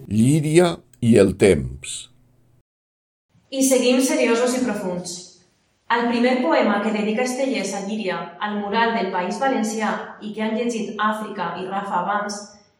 [0.08, 2.10] Llíria i el temps.
[3.52, 5.31] I seguim seriosos i profuns.
[5.92, 9.90] El primer poema que dedica Estellers a Llíria, al mural del País Valencià
[10.24, 12.38] i que han llegit Àfrica i Rafa abans,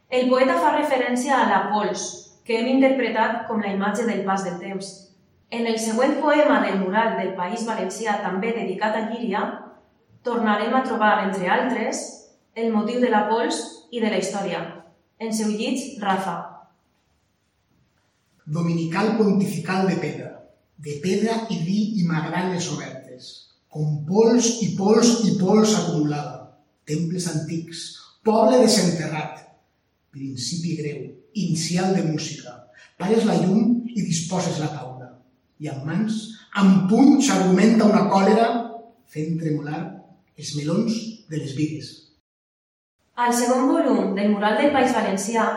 [0.09, 2.07] el poeta fa referència a la pols,
[2.47, 4.89] que hem interpretat com la imatge del pas del temps.
[5.53, 9.45] En el següent poema del mural del País Valencià, també dedicat a Llíria,
[10.25, 12.01] tornarem a trobar, entre altres,
[12.57, 13.61] el motiu de la pols
[13.93, 14.63] i de la història.
[15.21, 16.39] En seu llig, Rafa.
[18.47, 20.33] Dominical Pontifical de Pedra.
[20.83, 23.02] De pedra i vi i magranes obertes
[23.73, 26.43] com pols i pols i pols acumulada,
[26.89, 27.85] temples antics,
[28.25, 29.39] poble desenterrat,
[30.12, 32.53] principi greu, inicial de música,
[33.01, 35.09] pares la llum i disposes la taula,
[35.57, 36.20] i amb mans,
[36.61, 38.51] amb punys argumenta una còlera
[39.09, 39.81] fent tremolar
[40.37, 41.01] els melons
[41.33, 41.91] de les vigues.
[43.23, 45.49] Al segon volum del Mural del País Valencià,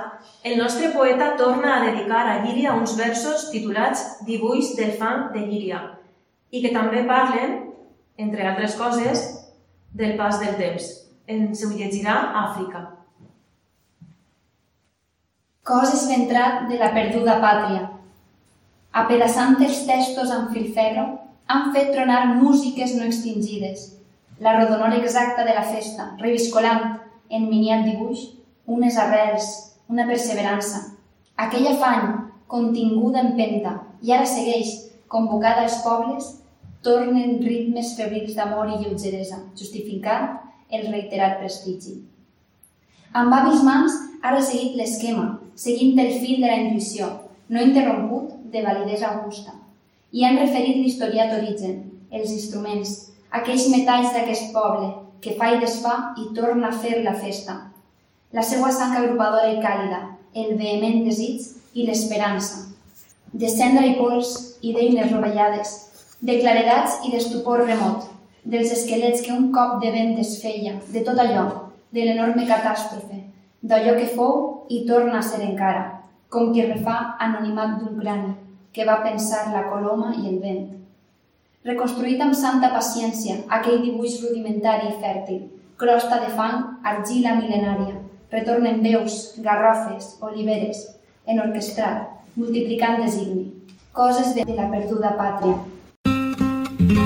[0.47, 5.45] el nostre poeta torna a dedicar a Llíria uns versos titulats Dibuix del fang de
[5.47, 5.84] Llíria
[6.51, 7.64] i que també parlen
[8.18, 9.24] entre altres coses,
[9.95, 10.91] del pas del temps.
[11.28, 12.84] Ens ho llegirà Àfrica.
[15.66, 17.88] Coses d'entrat de la perduda pàtria.
[18.95, 21.07] Apedaçant els textos amb filferro,
[21.47, 23.95] han fet tronar músiques no extingides,
[24.39, 26.99] la rodonor exacta de la festa, reviscolant,
[27.30, 28.22] en miniat dibuix,
[28.66, 29.49] unes arrels,
[29.89, 30.82] una perseverança.
[31.36, 32.07] Aquell afany,
[32.47, 34.72] continguda en penta, i ara segueix,
[35.07, 36.32] convocada als pobles,
[36.86, 40.36] tornen ritmes febrils d'amor i lleugeresa, justificant
[40.69, 41.97] el reiterat prestigi.
[43.15, 47.07] Amb hàbils mans ha resseguit l'esquema, seguint el fil de la intuïció,
[47.49, 49.53] no interromput de validesa augusta,
[50.11, 51.79] i han referit l'historiat origen,
[52.11, 52.93] els instruments,
[53.39, 57.55] aquells metalls d'aquest poble, que fa i desfà i torna a fer la festa.
[58.36, 60.01] La seva sang agrupadora i càlida,
[60.36, 61.41] el vehement desig
[61.73, 62.65] i l'esperança.
[63.33, 65.73] De cendra i pols i d'eines rovellades,
[66.26, 68.05] de claredats i d'estupor remot,
[68.49, 71.43] dels esquelets que un cop de vent desfeia, de tot allò,
[71.93, 73.19] de l'enorme catàstrofe,
[73.61, 74.39] d'allò que fou
[74.73, 75.84] i torna a ser encara,
[76.34, 78.34] com qui refà anonimat d'un crani,
[78.73, 80.63] que va pensar la coloma i el vent.
[81.69, 85.45] Reconstruït amb santa paciència aquell dibuix rudimentari i fèrtil,
[85.78, 86.57] crosta de fang,
[86.95, 88.01] argila mil·lenària,
[88.34, 90.82] retornen veus, garrofes, oliveres,
[91.30, 93.47] en orquestrat, multiplicant designi,
[93.93, 95.74] coses de la perduda pàtria.
[96.86, 97.01] Llíria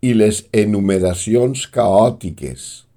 [0.00, 2.88] i les enumeracions caòtiques.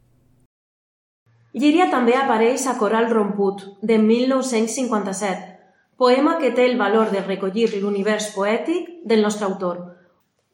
[1.52, 5.59] Llíria també apareix a Coral romput, de 1957,
[6.00, 9.80] poema que té el valor de recollir l'univers poètic del nostre autor.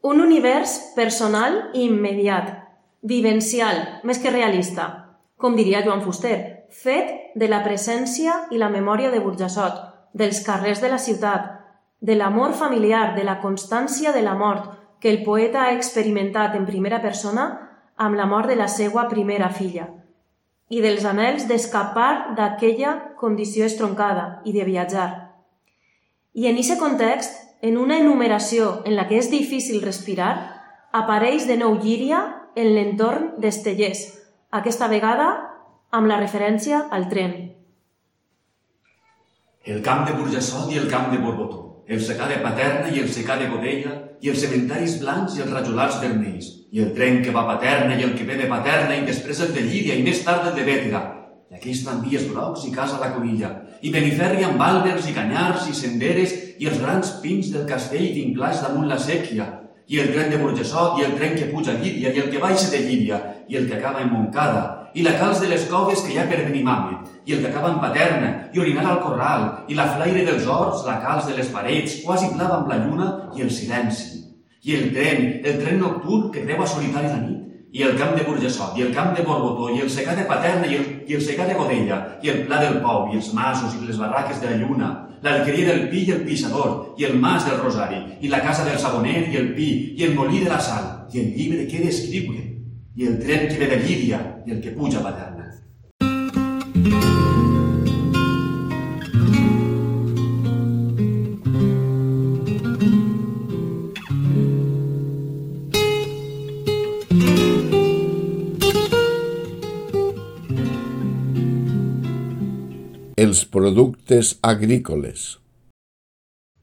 [0.01, 2.47] Un univers personal i immediat,
[3.05, 4.87] vivencial, més que realista,
[5.37, 9.77] com diria Joan Fuster, fet de la presència i la memòria de Burjassot,
[10.17, 11.51] dels carrers de la ciutat,
[12.01, 16.65] de l'amor familiar, de la constància de la mort, que el poeta ha experimentat en
[16.65, 17.45] primera persona
[17.95, 19.85] amb la mort de la seva primera filla
[20.73, 25.24] i dels anells d'escapar d'aquella condició estroncada i de viatjar.
[26.35, 30.33] I en aquest context, en una enumeració en la que és difícil respirar,
[30.91, 32.21] apareix de nou Llíria
[32.55, 34.05] en l'entorn d'Estellers,
[34.51, 35.29] aquesta vegada
[35.95, 37.37] amb la referència al tren.
[39.63, 43.09] El camp de Burjassot i el camp de Borbotó el secà de Paterna i el
[43.13, 47.33] secà de Godella, i els cementaris blancs i els rajolars vermells, i el tren que
[47.35, 50.05] va a Paterna i el que ve de Paterna, i després el de Llíria, i
[50.05, 51.01] més tard el de Bètega,
[51.51, 53.51] i aquells tramvies grocs i casa la Conilla,
[53.85, 58.63] i Beniferri amb àlbers i canyars i senderes, i els grans pins del castell vinclats
[58.65, 59.45] damunt la sèquia,
[59.87, 62.41] i el tren de Burgessot, i el tren que puja a Llíria, i el que
[62.41, 64.63] baixa de Llíria, i el que acaba en Montcada,
[64.97, 67.69] i la calç de les coves que hi ha per Benimàmet, i el que acaba
[67.73, 71.51] en Paterna, i orinar al corral, i la flaire dels horts, la calç de les
[71.53, 74.23] parets, quasi blava amb la lluna i el silenci.
[74.65, 77.44] I el tren, el tren nocturn que creua solitari la nit,
[77.75, 80.63] i el camp de Burgessot, i el camp de Borbotó, i el secà de Paterna,
[80.71, 83.75] i el, i el secà de Godella, i el pla del Pou, i els masos,
[83.75, 84.93] i les barraques de la lluna,
[85.25, 88.79] l'alqueria del Pi i el pixador, i el mas del Rosari, i la casa del
[88.79, 89.69] Saboner, i el Pi,
[89.99, 92.47] i el molí de la Sal, i el llibre que he d'escriure,
[92.95, 95.35] i el tren que ve de Llíria i el que puja a Paterna.
[113.35, 115.23] Els productes agrícoles.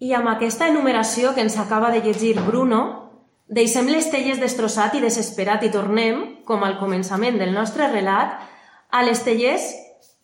[0.01, 2.81] I amb aquesta enumeració que ens acaba de llegir Bruno,
[3.53, 8.39] Deixem les telles destrossat i desesperat i tornem, com al començament del nostre relat,
[8.89, 9.67] a l'Estellers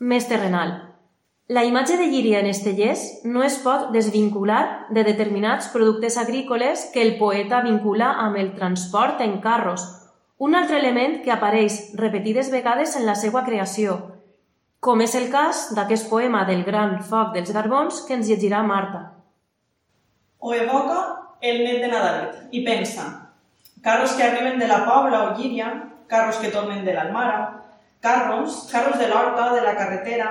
[0.00, 0.72] més terrenal.
[1.52, 7.04] La imatge de Llíria en Estellers no es pot desvincular de determinats productes agrícoles que
[7.04, 9.84] el poeta vincula amb el transport en carros,
[10.38, 14.00] un altre element que apareix repetides vegades en la seva creació,
[14.80, 19.00] com és el cas d'aquest poema del gran foc dels garbons que ens llegirà Marta.
[20.38, 20.98] O evoca
[21.42, 23.06] el net de Nadalet i pensa,
[23.82, 25.72] carros que arriben de la Pobla o Llíria,
[26.06, 27.64] carros que tornen de l'Almara,
[28.00, 30.28] carros, carros de l'Horta, de la carretera,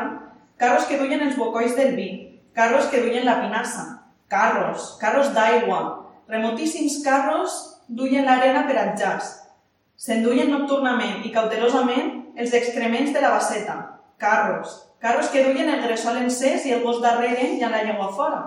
[0.56, 2.10] carros que duien els bocois del vi,
[2.56, 3.84] carros que duien la pinassa,
[4.32, 5.82] carros, carros d'aigua,
[6.32, 9.44] remotíssims carros duien l'arena per al jazz.
[10.00, 13.78] S'enduien nocturnament i cautelosament els excrements de la basseta,
[14.18, 18.42] carros, carros que duien el gresol encès i el gos darrere i la llengua fora,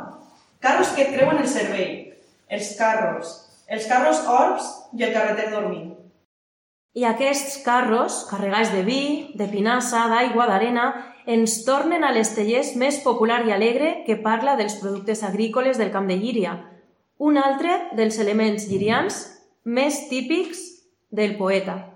[0.61, 2.13] carros que et creuen el cervell,
[2.49, 3.37] els carros,
[3.71, 4.67] els carros orbs
[4.99, 5.95] i el carreter dormint.
[6.99, 9.03] I aquests carros, carregats de vi,
[9.39, 10.89] de pinassa, d'aigua, d'arena,
[11.31, 16.11] ens tornen a l'Estellers més popular i alegre que parla dels productes agrícoles del camp
[16.11, 16.57] de Llíria,
[17.19, 19.21] un altre dels elements llirians
[19.63, 20.65] més típics
[21.15, 21.90] del poeta.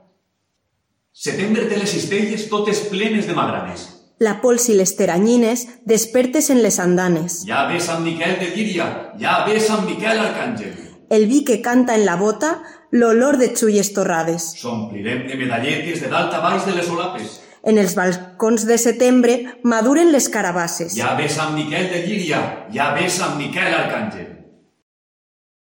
[1.15, 3.85] Setembre té les cistelles totes plenes de magranes.
[4.19, 7.45] La pols i les teranyines despertes en les andanes.
[7.47, 8.87] Ja ve Sant Miquel de Llíria,
[9.21, 10.73] ja ve Sant Miquel Arcàngel.
[11.11, 14.55] el vi que canta en la bota, l'olor de xulles torrades.
[14.59, 17.41] S'omplirem de medalletes de dalt a baix de les solapes.
[17.63, 20.97] En els balcons de setembre maduren les carabasses.
[20.97, 24.27] Ja ve Sant Miquel de Llíria, ja ve Sant Miquel Arcàngel.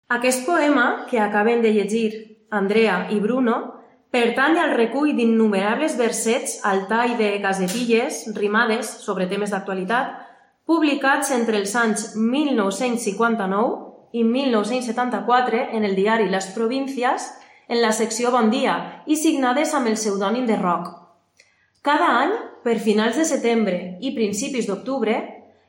[0.09, 3.80] Aquest poema que acaben de llegir Andrea i Bruno
[4.11, 10.16] pertany al recull d'innumerables versets al tall de gasetilles rimades sobre temes d'actualitat
[10.66, 17.28] publicats entre els anys 1959 i 1974 en el diari Les Províncies
[17.68, 20.88] en la secció Bon Dia i signades amb el pseudònim de Roc.
[21.86, 22.32] Cada any,
[22.64, 25.14] per finals de setembre i principis d'octubre,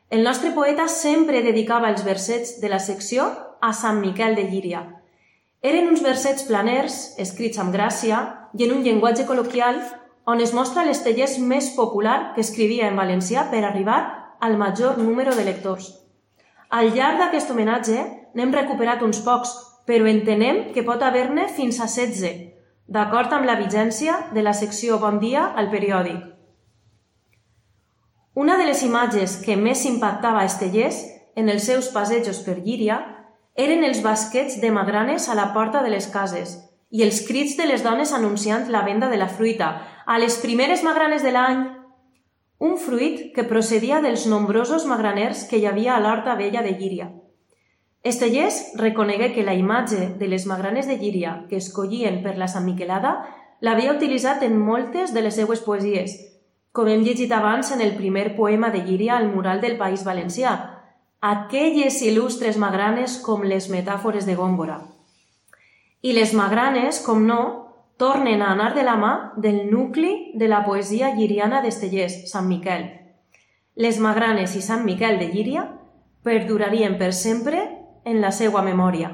[0.09, 3.29] el nostre poeta sempre dedicava els versets de la secció
[3.61, 5.00] a Sant Miquel de Llíria.
[5.62, 8.22] Eren uns versets planers, escrits amb gràcia
[8.57, 9.78] i en un llenguatge col·loquial
[10.32, 13.99] on es mostra l'esteller més popular que escrivia en valencià per arribar
[14.41, 15.91] al major número de lectors.
[16.70, 19.53] Al llarg d'aquest homenatge n'hem recuperat uns pocs,
[19.86, 22.41] però entenem que pot haver-ne fins a 16,
[22.89, 26.26] d'acord amb la vigència de la secció Bon Dia al periòdic.
[28.34, 31.03] Una de les imatges que més impactava Estellers
[31.36, 33.01] en els seus passejos per Llíria
[33.55, 36.57] eren els basquets de magranes a la porta de les cases
[36.91, 39.71] i els crits de les dones anunciant la venda de la fruita
[40.05, 41.61] a les primeres magranes de l'any.
[42.59, 47.11] Un fruit que procedia dels nombrosos magraners que hi havia a l'horta vella de Llíria.
[48.03, 52.65] Estellers reconegué que la imatge de les magranes de Llíria que escollien per la Sant
[52.65, 53.19] Miquelada
[53.61, 56.15] l'havia utilitzat en moltes de les seues poesies,
[56.71, 60.70] com hem llegit abans en el primer poema de Llíria al mural del País Valencià,
[61.22, 64.80] aquelles il·lustres magranes com les metàfores de Góngora.
[66.01, 67.41] I les magranes, com no,
[68.01, 72.88] tornen a anar de la mà del nucli de la poesia lliriana d'Estellers, Sant Miquel.
[73.78, 75.67] Les magranes i Sant Miquel de Llíria
[76.26, 77.61] perdurarien per sempre
[78.03, 79.13] en la seva memòria.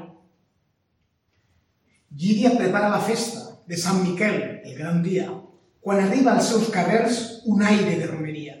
[2.08, 5.28] Llíria prepara la festa de Sant Miquel, el gran dia,
[5.84, 8.56] quan arriba als seus carrers un aire de romeria.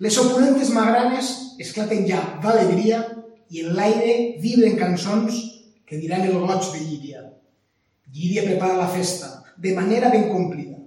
[0.00, 3.02] Les opulentes magranes esclaten ja d'alegria
[3.52, 5.38] i en l'aire vibren cançons
[5.86, 7.22] que diran el goig de Llíria.
[8.12, 10.78] Llíria prepara la festa de manera ben complida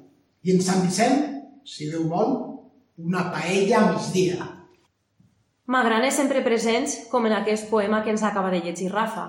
[0.45, 1.23] i en Sant Vicent,
[1.65, 2.35] si Déu vol,
[2.97, 4.51] una paella a migdia.
[5.65, 9.25] Magranes sempre presents, com en aquest poema que ens acaba de llegir Rafa.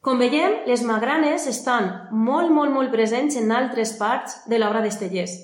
[0.00, 5.34] Com veiem, les magranes estan molt, molt, molt presents en altres parts de l'obra d'Estellers.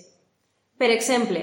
[0.78, 1.42] Per exemple,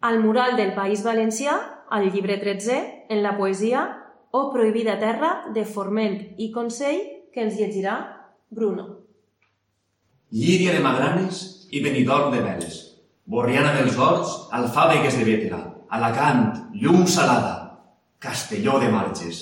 [0.00, 1.58] al mural del País Valencià,
[1.90, 6.98] al llibre 13, en la poesia O prohibida terra de Forment i Consell,
[7.32, 7.94] que ens llegirà
[8.50, 8.84] Bruno.
[10.28, 12.76] Llíria de Magranes i Benidorm de Veles.
[13.24, 17.54] Borriana dels Horts, Alfàbegues de Bétera, Alacant, Llum Salada,
[18.20, 19.40] Castelló de Marges.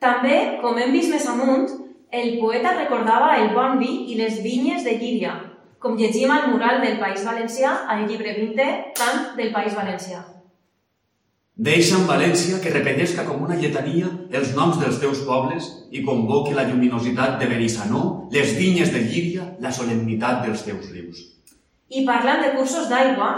[0.00, 1.66] També, com hem vist més amunt,
[2.12, 5.34] el poeta recordava el bon vi i les vinyes de Llíria,
[5.80, 10.24] com llegim al mural del País Valencià al llibre 20, tant del País Valencià.
[11.56, 16.52] Deixa en València que repetesca com una lletania els noms dels teus pobles i convoqui
[16.52, 21.22] la lluminositat de Benissanó, les vinyes de Llíria, la solemnitat dels teus rius.
[21.88, 23.30] I parlant de cursos d'aigua,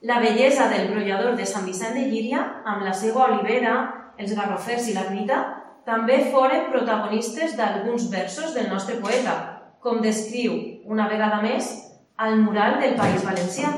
[0.00, 3.76] la bellesa del brollador de Sant Vicent de Llíria, amb la seva olivera,
[4.16, 5.42] els garrofers i l'ermita,
[5.84, 9.36] també foren protagonistes d'alguns versos del nostre poeta,
[9.84, 10.56] com descriu,
[10.88, 11.68] una vegada més,
[12.16, 13.76] al mural del País Valencià.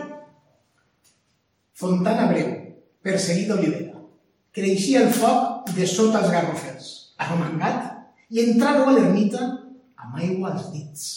[1.74, 2.59] Fontana breu,
[3.04, 3.98] perseguit d'olivera.
[4.54, 6.90] Creixia el foc de sota els garrofers,
[7.22, 7.88] arromangat,
[8.30, 9.40] i entrava a l'ermita
[10.00, 11.08] amb aigua als dits.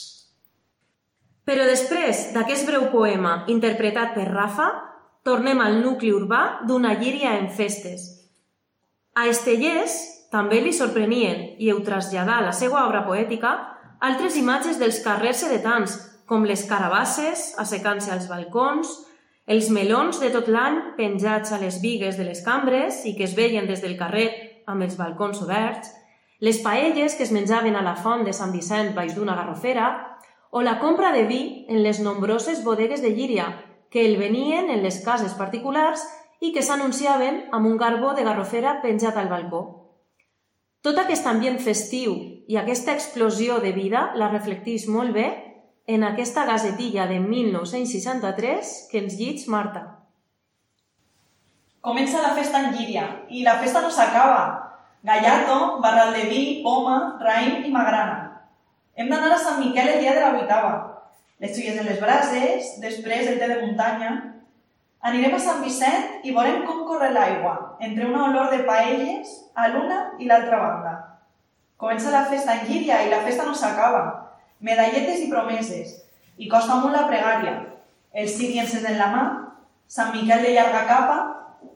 [1.43, 4.69] Però després d'aquest breu poema interpretat per Rafa,
[5.27, 8.09] tornem al nucli urbà d'una llíria en festes.
[9.15, 9.95] A Estellers
[10.34, 13.53] també li sorprenien i ho traslladà a la seva obra poètica
[14.03, 15.95] altres imatges dels carrers sedetans,
[16.27, 18.89] com les carabasses assecant-se als balcons,
[19.45, 23.35] els melons de tot l'any penjats a les vigues de les cambres i que es
[23.35, 24.29] veien des del carrer
[24.67, 25.91] amb els balcons oberts,
[26.39, 30.17] les paelles que es menjaven a la font de Sant Vicent baix d'una garrofera,
[30.51, 33.47] o la compra de vi en les nombroses bodegues de Llíria,
[33.89, 36.03] que el venien en les cases particulars
[36.41, 39.63] i que s'anunciaven amb un garbó de garrofera penjat al balcó.
[40.83, 42.15] Tot aquest ambient festiu
[42.47, 45.27] i aquesta explosió de vida la reflecteix molt bé
[45.86, 49.81] en aquesta gazetilla de 1963 que ens llits Marta.
[51.84, 54.71] Comença la festa en Llíria i la festa no s'acaba.
[55.03, 58.47] Gallato, barral de vi, poma, raïm i magrana.
[58.95, 60.73] Hem d'anar a Sant Miquel el dia de la vuitava.
[61.43, 64.13] Les xulles en les brases, després el té de muntanya.
[65.03, 69.67] Anirem a Sant Vicent i veurem com corre l'aigua, entre una olor de paelles a
[69.67, 70.93] l'una i l'altra banda.
[71.75, 74.22] Comença la festa en Llíria i la festa no s'acaba.
[74.64, 75.95] Medalletes i promeses.
[76.39, 77.55] I costa molt la pregària.
[78.14, 79.24] Els sírienses en la mà,
[79.93, 81.18] Sant Miquel de llarga capa,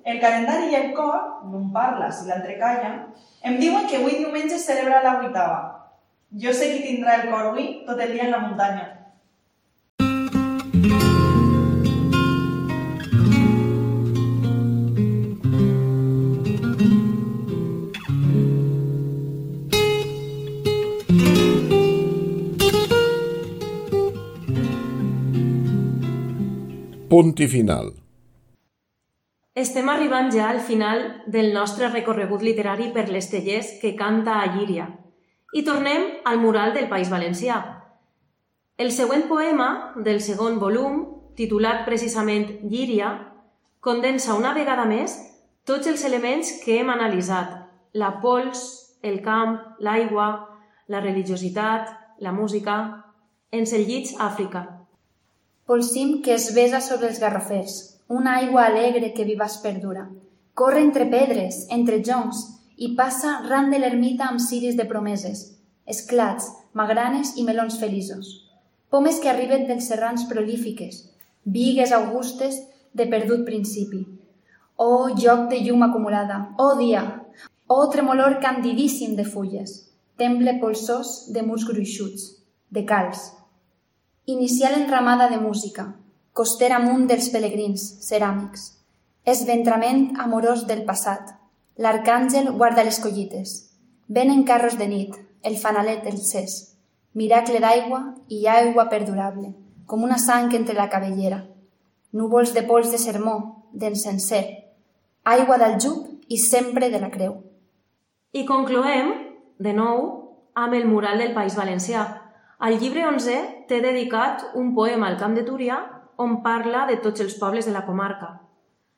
[0.08, 2.94] el calendari i el cor, l'un parla si l'altre calla,
[3.44, 5.60] em diuen que avui diumenge celebra la vuitava.
[6.42, 8.88] Jo sé qui tindrà el cor avui tot el dia en la muntanya.
[27.18, 27.88] Punt i final.
[29.58, 34.52] Estem arribant ja al final del nostre recorregut literari per les tellers que canta a
[34.52, 34.86] Llíria
[35.58, 37.58] i tornem al mural del País Valencià.
[38.78, 41.02] El següent poema del segon volum,
[41.34, 43.10] titulat precisament Llíria,
[43.82, 45.18] condensa una vegada més
[45.66, 47.64] tots els elements que hem analitzat,
[47.98, 48.62] la pols,
[49.02, 50.30] el camp, l'aigua,
[50.86, 52.82] la religiositat, la música,
[53.50, 54.77] ens el llits Àfrica.
[55.68, 57.74] Polsim que es besa sobre els garrofers,
[58.08, 60.06] una aigua alegre que vivaç perdura.
[60.56, 62.38] Corre entre pedres, entre joncs,
[62.78, 65.42] i passa ran de l'ermita amb ciris de promeses,
[65.86, 68.30] esclats, magranes i melons feliços.
[68.90, 71.02] Pomes que arriben dels serrans prolífiques,
[71.44, 72.62] vigues augustes
[72.94, 74.06] de perdut principi.
[74.78, 76.54] Oh, joc de llum acumulada!
[76.58, 77.04] Oh, dia!
[77.68, 79.82] Oh, tremolor candidíssim de fulles!
[80.16, 82.38] Temple polsós de murs gruixuts,
[82.72, 83.34] de calç,
[84.30, 85.96] Inicial enramada de música,
[86.34, 88.66] coster amunt dels pelegrins, ceràmics.
[89.24, 91.30] Esventrament amorós del passat.
[91.80, 93.54] L'arcàngel guarda les collites.
[94.12, 95.16] Venen carros de nit,
[95.48, 96.58] el fanalet del cés.
[97.16, 99.54] Miracle d'aigua i aigua perdurable,
[99.88, 101.46] com una sang entre la cabellera.
[102.12, 103.40] Núvols de pols de sermó,
[103.72, 104.44] d'encenser.
[105.24, 107.40] Aigua d'aljub i sempre de la creu.
[108.36, 109.16] I concloem,
[109.56, 110.08] de nou,
[110.52, 112.27] amb el mural del País Valencià,
[112.58, 115.78] al llibre 11 té dedicat un poema al Camp de Túria
[116.18, 118.32] on parla de tots els pobles de la comarca.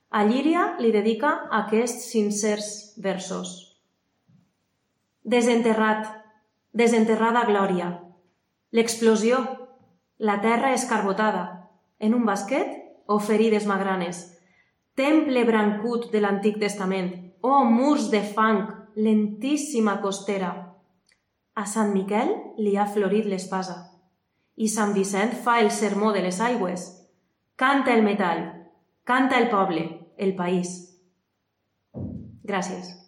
[0.09, 2.69] A Llíria li dedica aquests sincers
[3.03, 3.51] versos.
[5.23, 6.07] Desenterrat,
[6.71, 7.89] desenterrada glòria,
[8.71, 9.43] l'explosió,
[10.17, 11.43] la terra escarbotada,
[11.99, 12.71] en un basquet
[13.07, 14.23] o ferides magranes,
[14.95, 20.68] temple brancut de l'Antic Testament, o oh, murs de fang, lentíssima costera,
[21.59, 22.29] a Sant Miquel
[22.63, 23.75] li ha florit l'espasa.
[24.55, 26.85] I Sant Vicent fa el sermó de les aigües.
[27.59, 28.45] Canta el metall,
[29.03, 29.83] canta el poble,
[30.15, 30.77] el país.
[32.47, 32.98] Gràcies.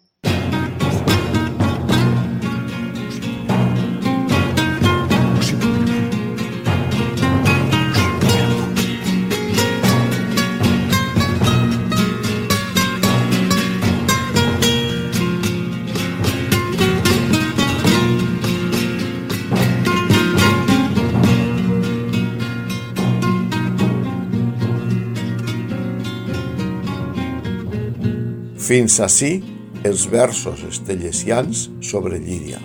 [28.72, 29.34] Fins ací
[29.84, 32.56] els versos estellesians sobre Llíria.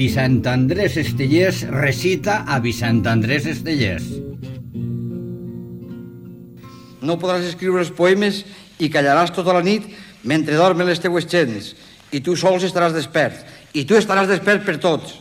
[0.00, 4.10] Vicent Andrés Estellers recita a Vicent Andrés Estellers.
[6.98, 8.42] No podràs escriure els poemes
[8.82, 9.86] i callaràs tota la nit
[10.26, 11.76] mentre dormen les teues gens,
[12.10, 15.20] i tu sols estaràs despert, i tu estaràs despert per tots.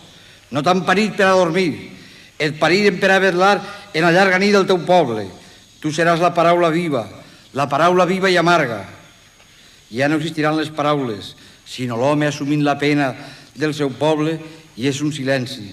[0.50, 2.01] No t'han parit per a dormir,
[2.42, 3.20] et pariren per a
[3.94, 5.28] en la llarga nit del teu poble.
[5.80, 7.06] Tu seràs la paraula viva,
[7.54, 8.86] la paraula viva i amarga.
[9.92, 11.36] Ja no existiran les paraules,
[11.66, 13.14] sinó l'home assumint la pena
[13.54, 14.40] del seu poble
[14.78, 15.68] i és un silenci.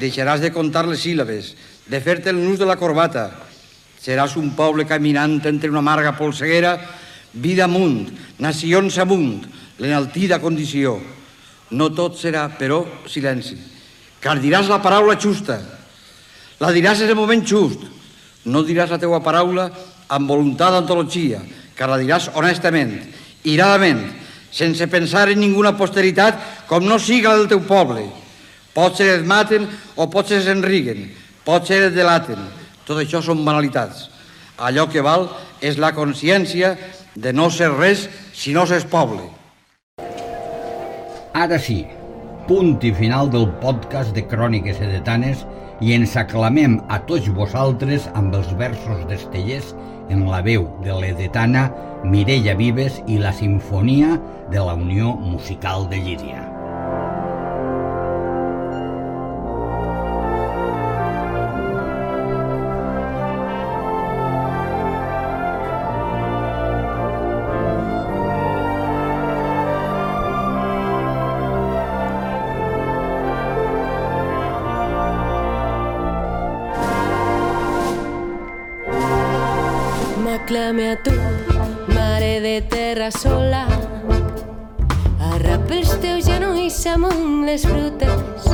[0.00, 1.54] Deixaràs de contar les síl·labes,
[1.86, 3.30] de fer-te el nus de la corbata.
[4.00, 6.78] Seràs un poble caminant entre una amarga polseguera,
[7.32, 9.44] vida amunt, nacions amunt,
[9.78, 10.96] l'enaltida condició.
[11.70, 13.58] No tot serà, però, silenci.
[14.20, 15.58] Car diràs la paraula justa,
[16.60, 17.86] la diràs en el moment just.
[18.44, 19.70] No diràs la teua paraula
[20.12, 21.40] amb voluntat d'antologia,
[21.76, 22.92] que la diràs honestament,
[23.48, 24.02] iradament,
[24.52, 28.04] sense pensar en ninguna posteritat com no siga del teu poble.
[28.74, 31.08] Pot ser et maten o pot ser es enriguen,
[31.46, 32.40] pot ser et delaten.
[32.84, 34.08] Tot això són banalitats.
[34.60, 35.28] Allò que val
[35.64, 36.74] és la consciència
[37.14, 39.22] de no ser res si no s'és poble.
[41.34, 41.84] Ara sí,
[42.48, 45.46] punt i final del podcast de Cròniques Edetanes
[45.80, 49.72] i ens aclamem a tots vosaltres amb els versos d'Estellers
[50.12, 51.68] en la veu de l'edetana
[52.04, 54.16] Mireia Vives i la sinfonia
[54.52, 56.49] de la Unió Musical de Llíria.
[80.80, 83.66] Digues-me a tu, mare de terra sola,
[85.32, 88.46] arrapa els teus genolls amunt les frutes,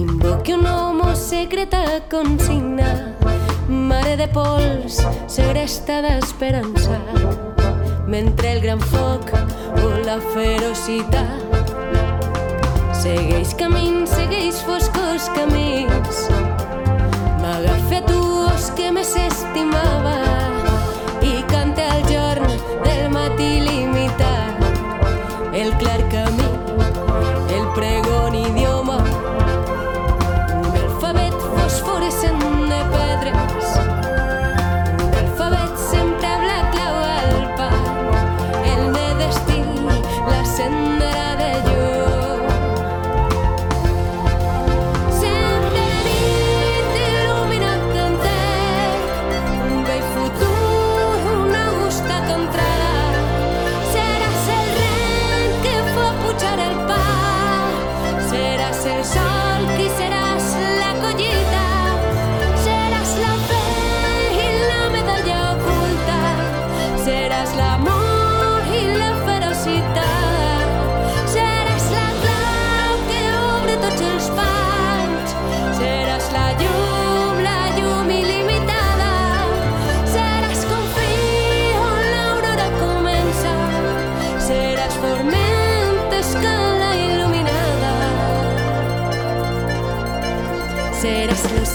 [0.00, 2.88] invoqui un homo secreta consigna,
[3.68, 6.96] mare de pols segresta d'esperança,
[8.08, 9.36] mentre el gran foc
[9.84, 11.39] o la ferocitat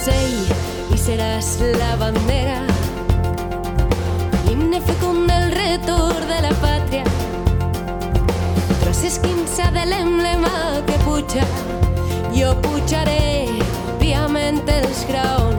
[0.07, 2.61] y serás la bandera.
[4.45, 7.03] L'himne fecunda el retorn de la patria.
[8.83, 11.45] Tras esquinça del emblema que pucha,
[12.35, 13.47] jo pucharé
[13.99, 15.54] piament el graons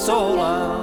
[0.00, 0.79] sola.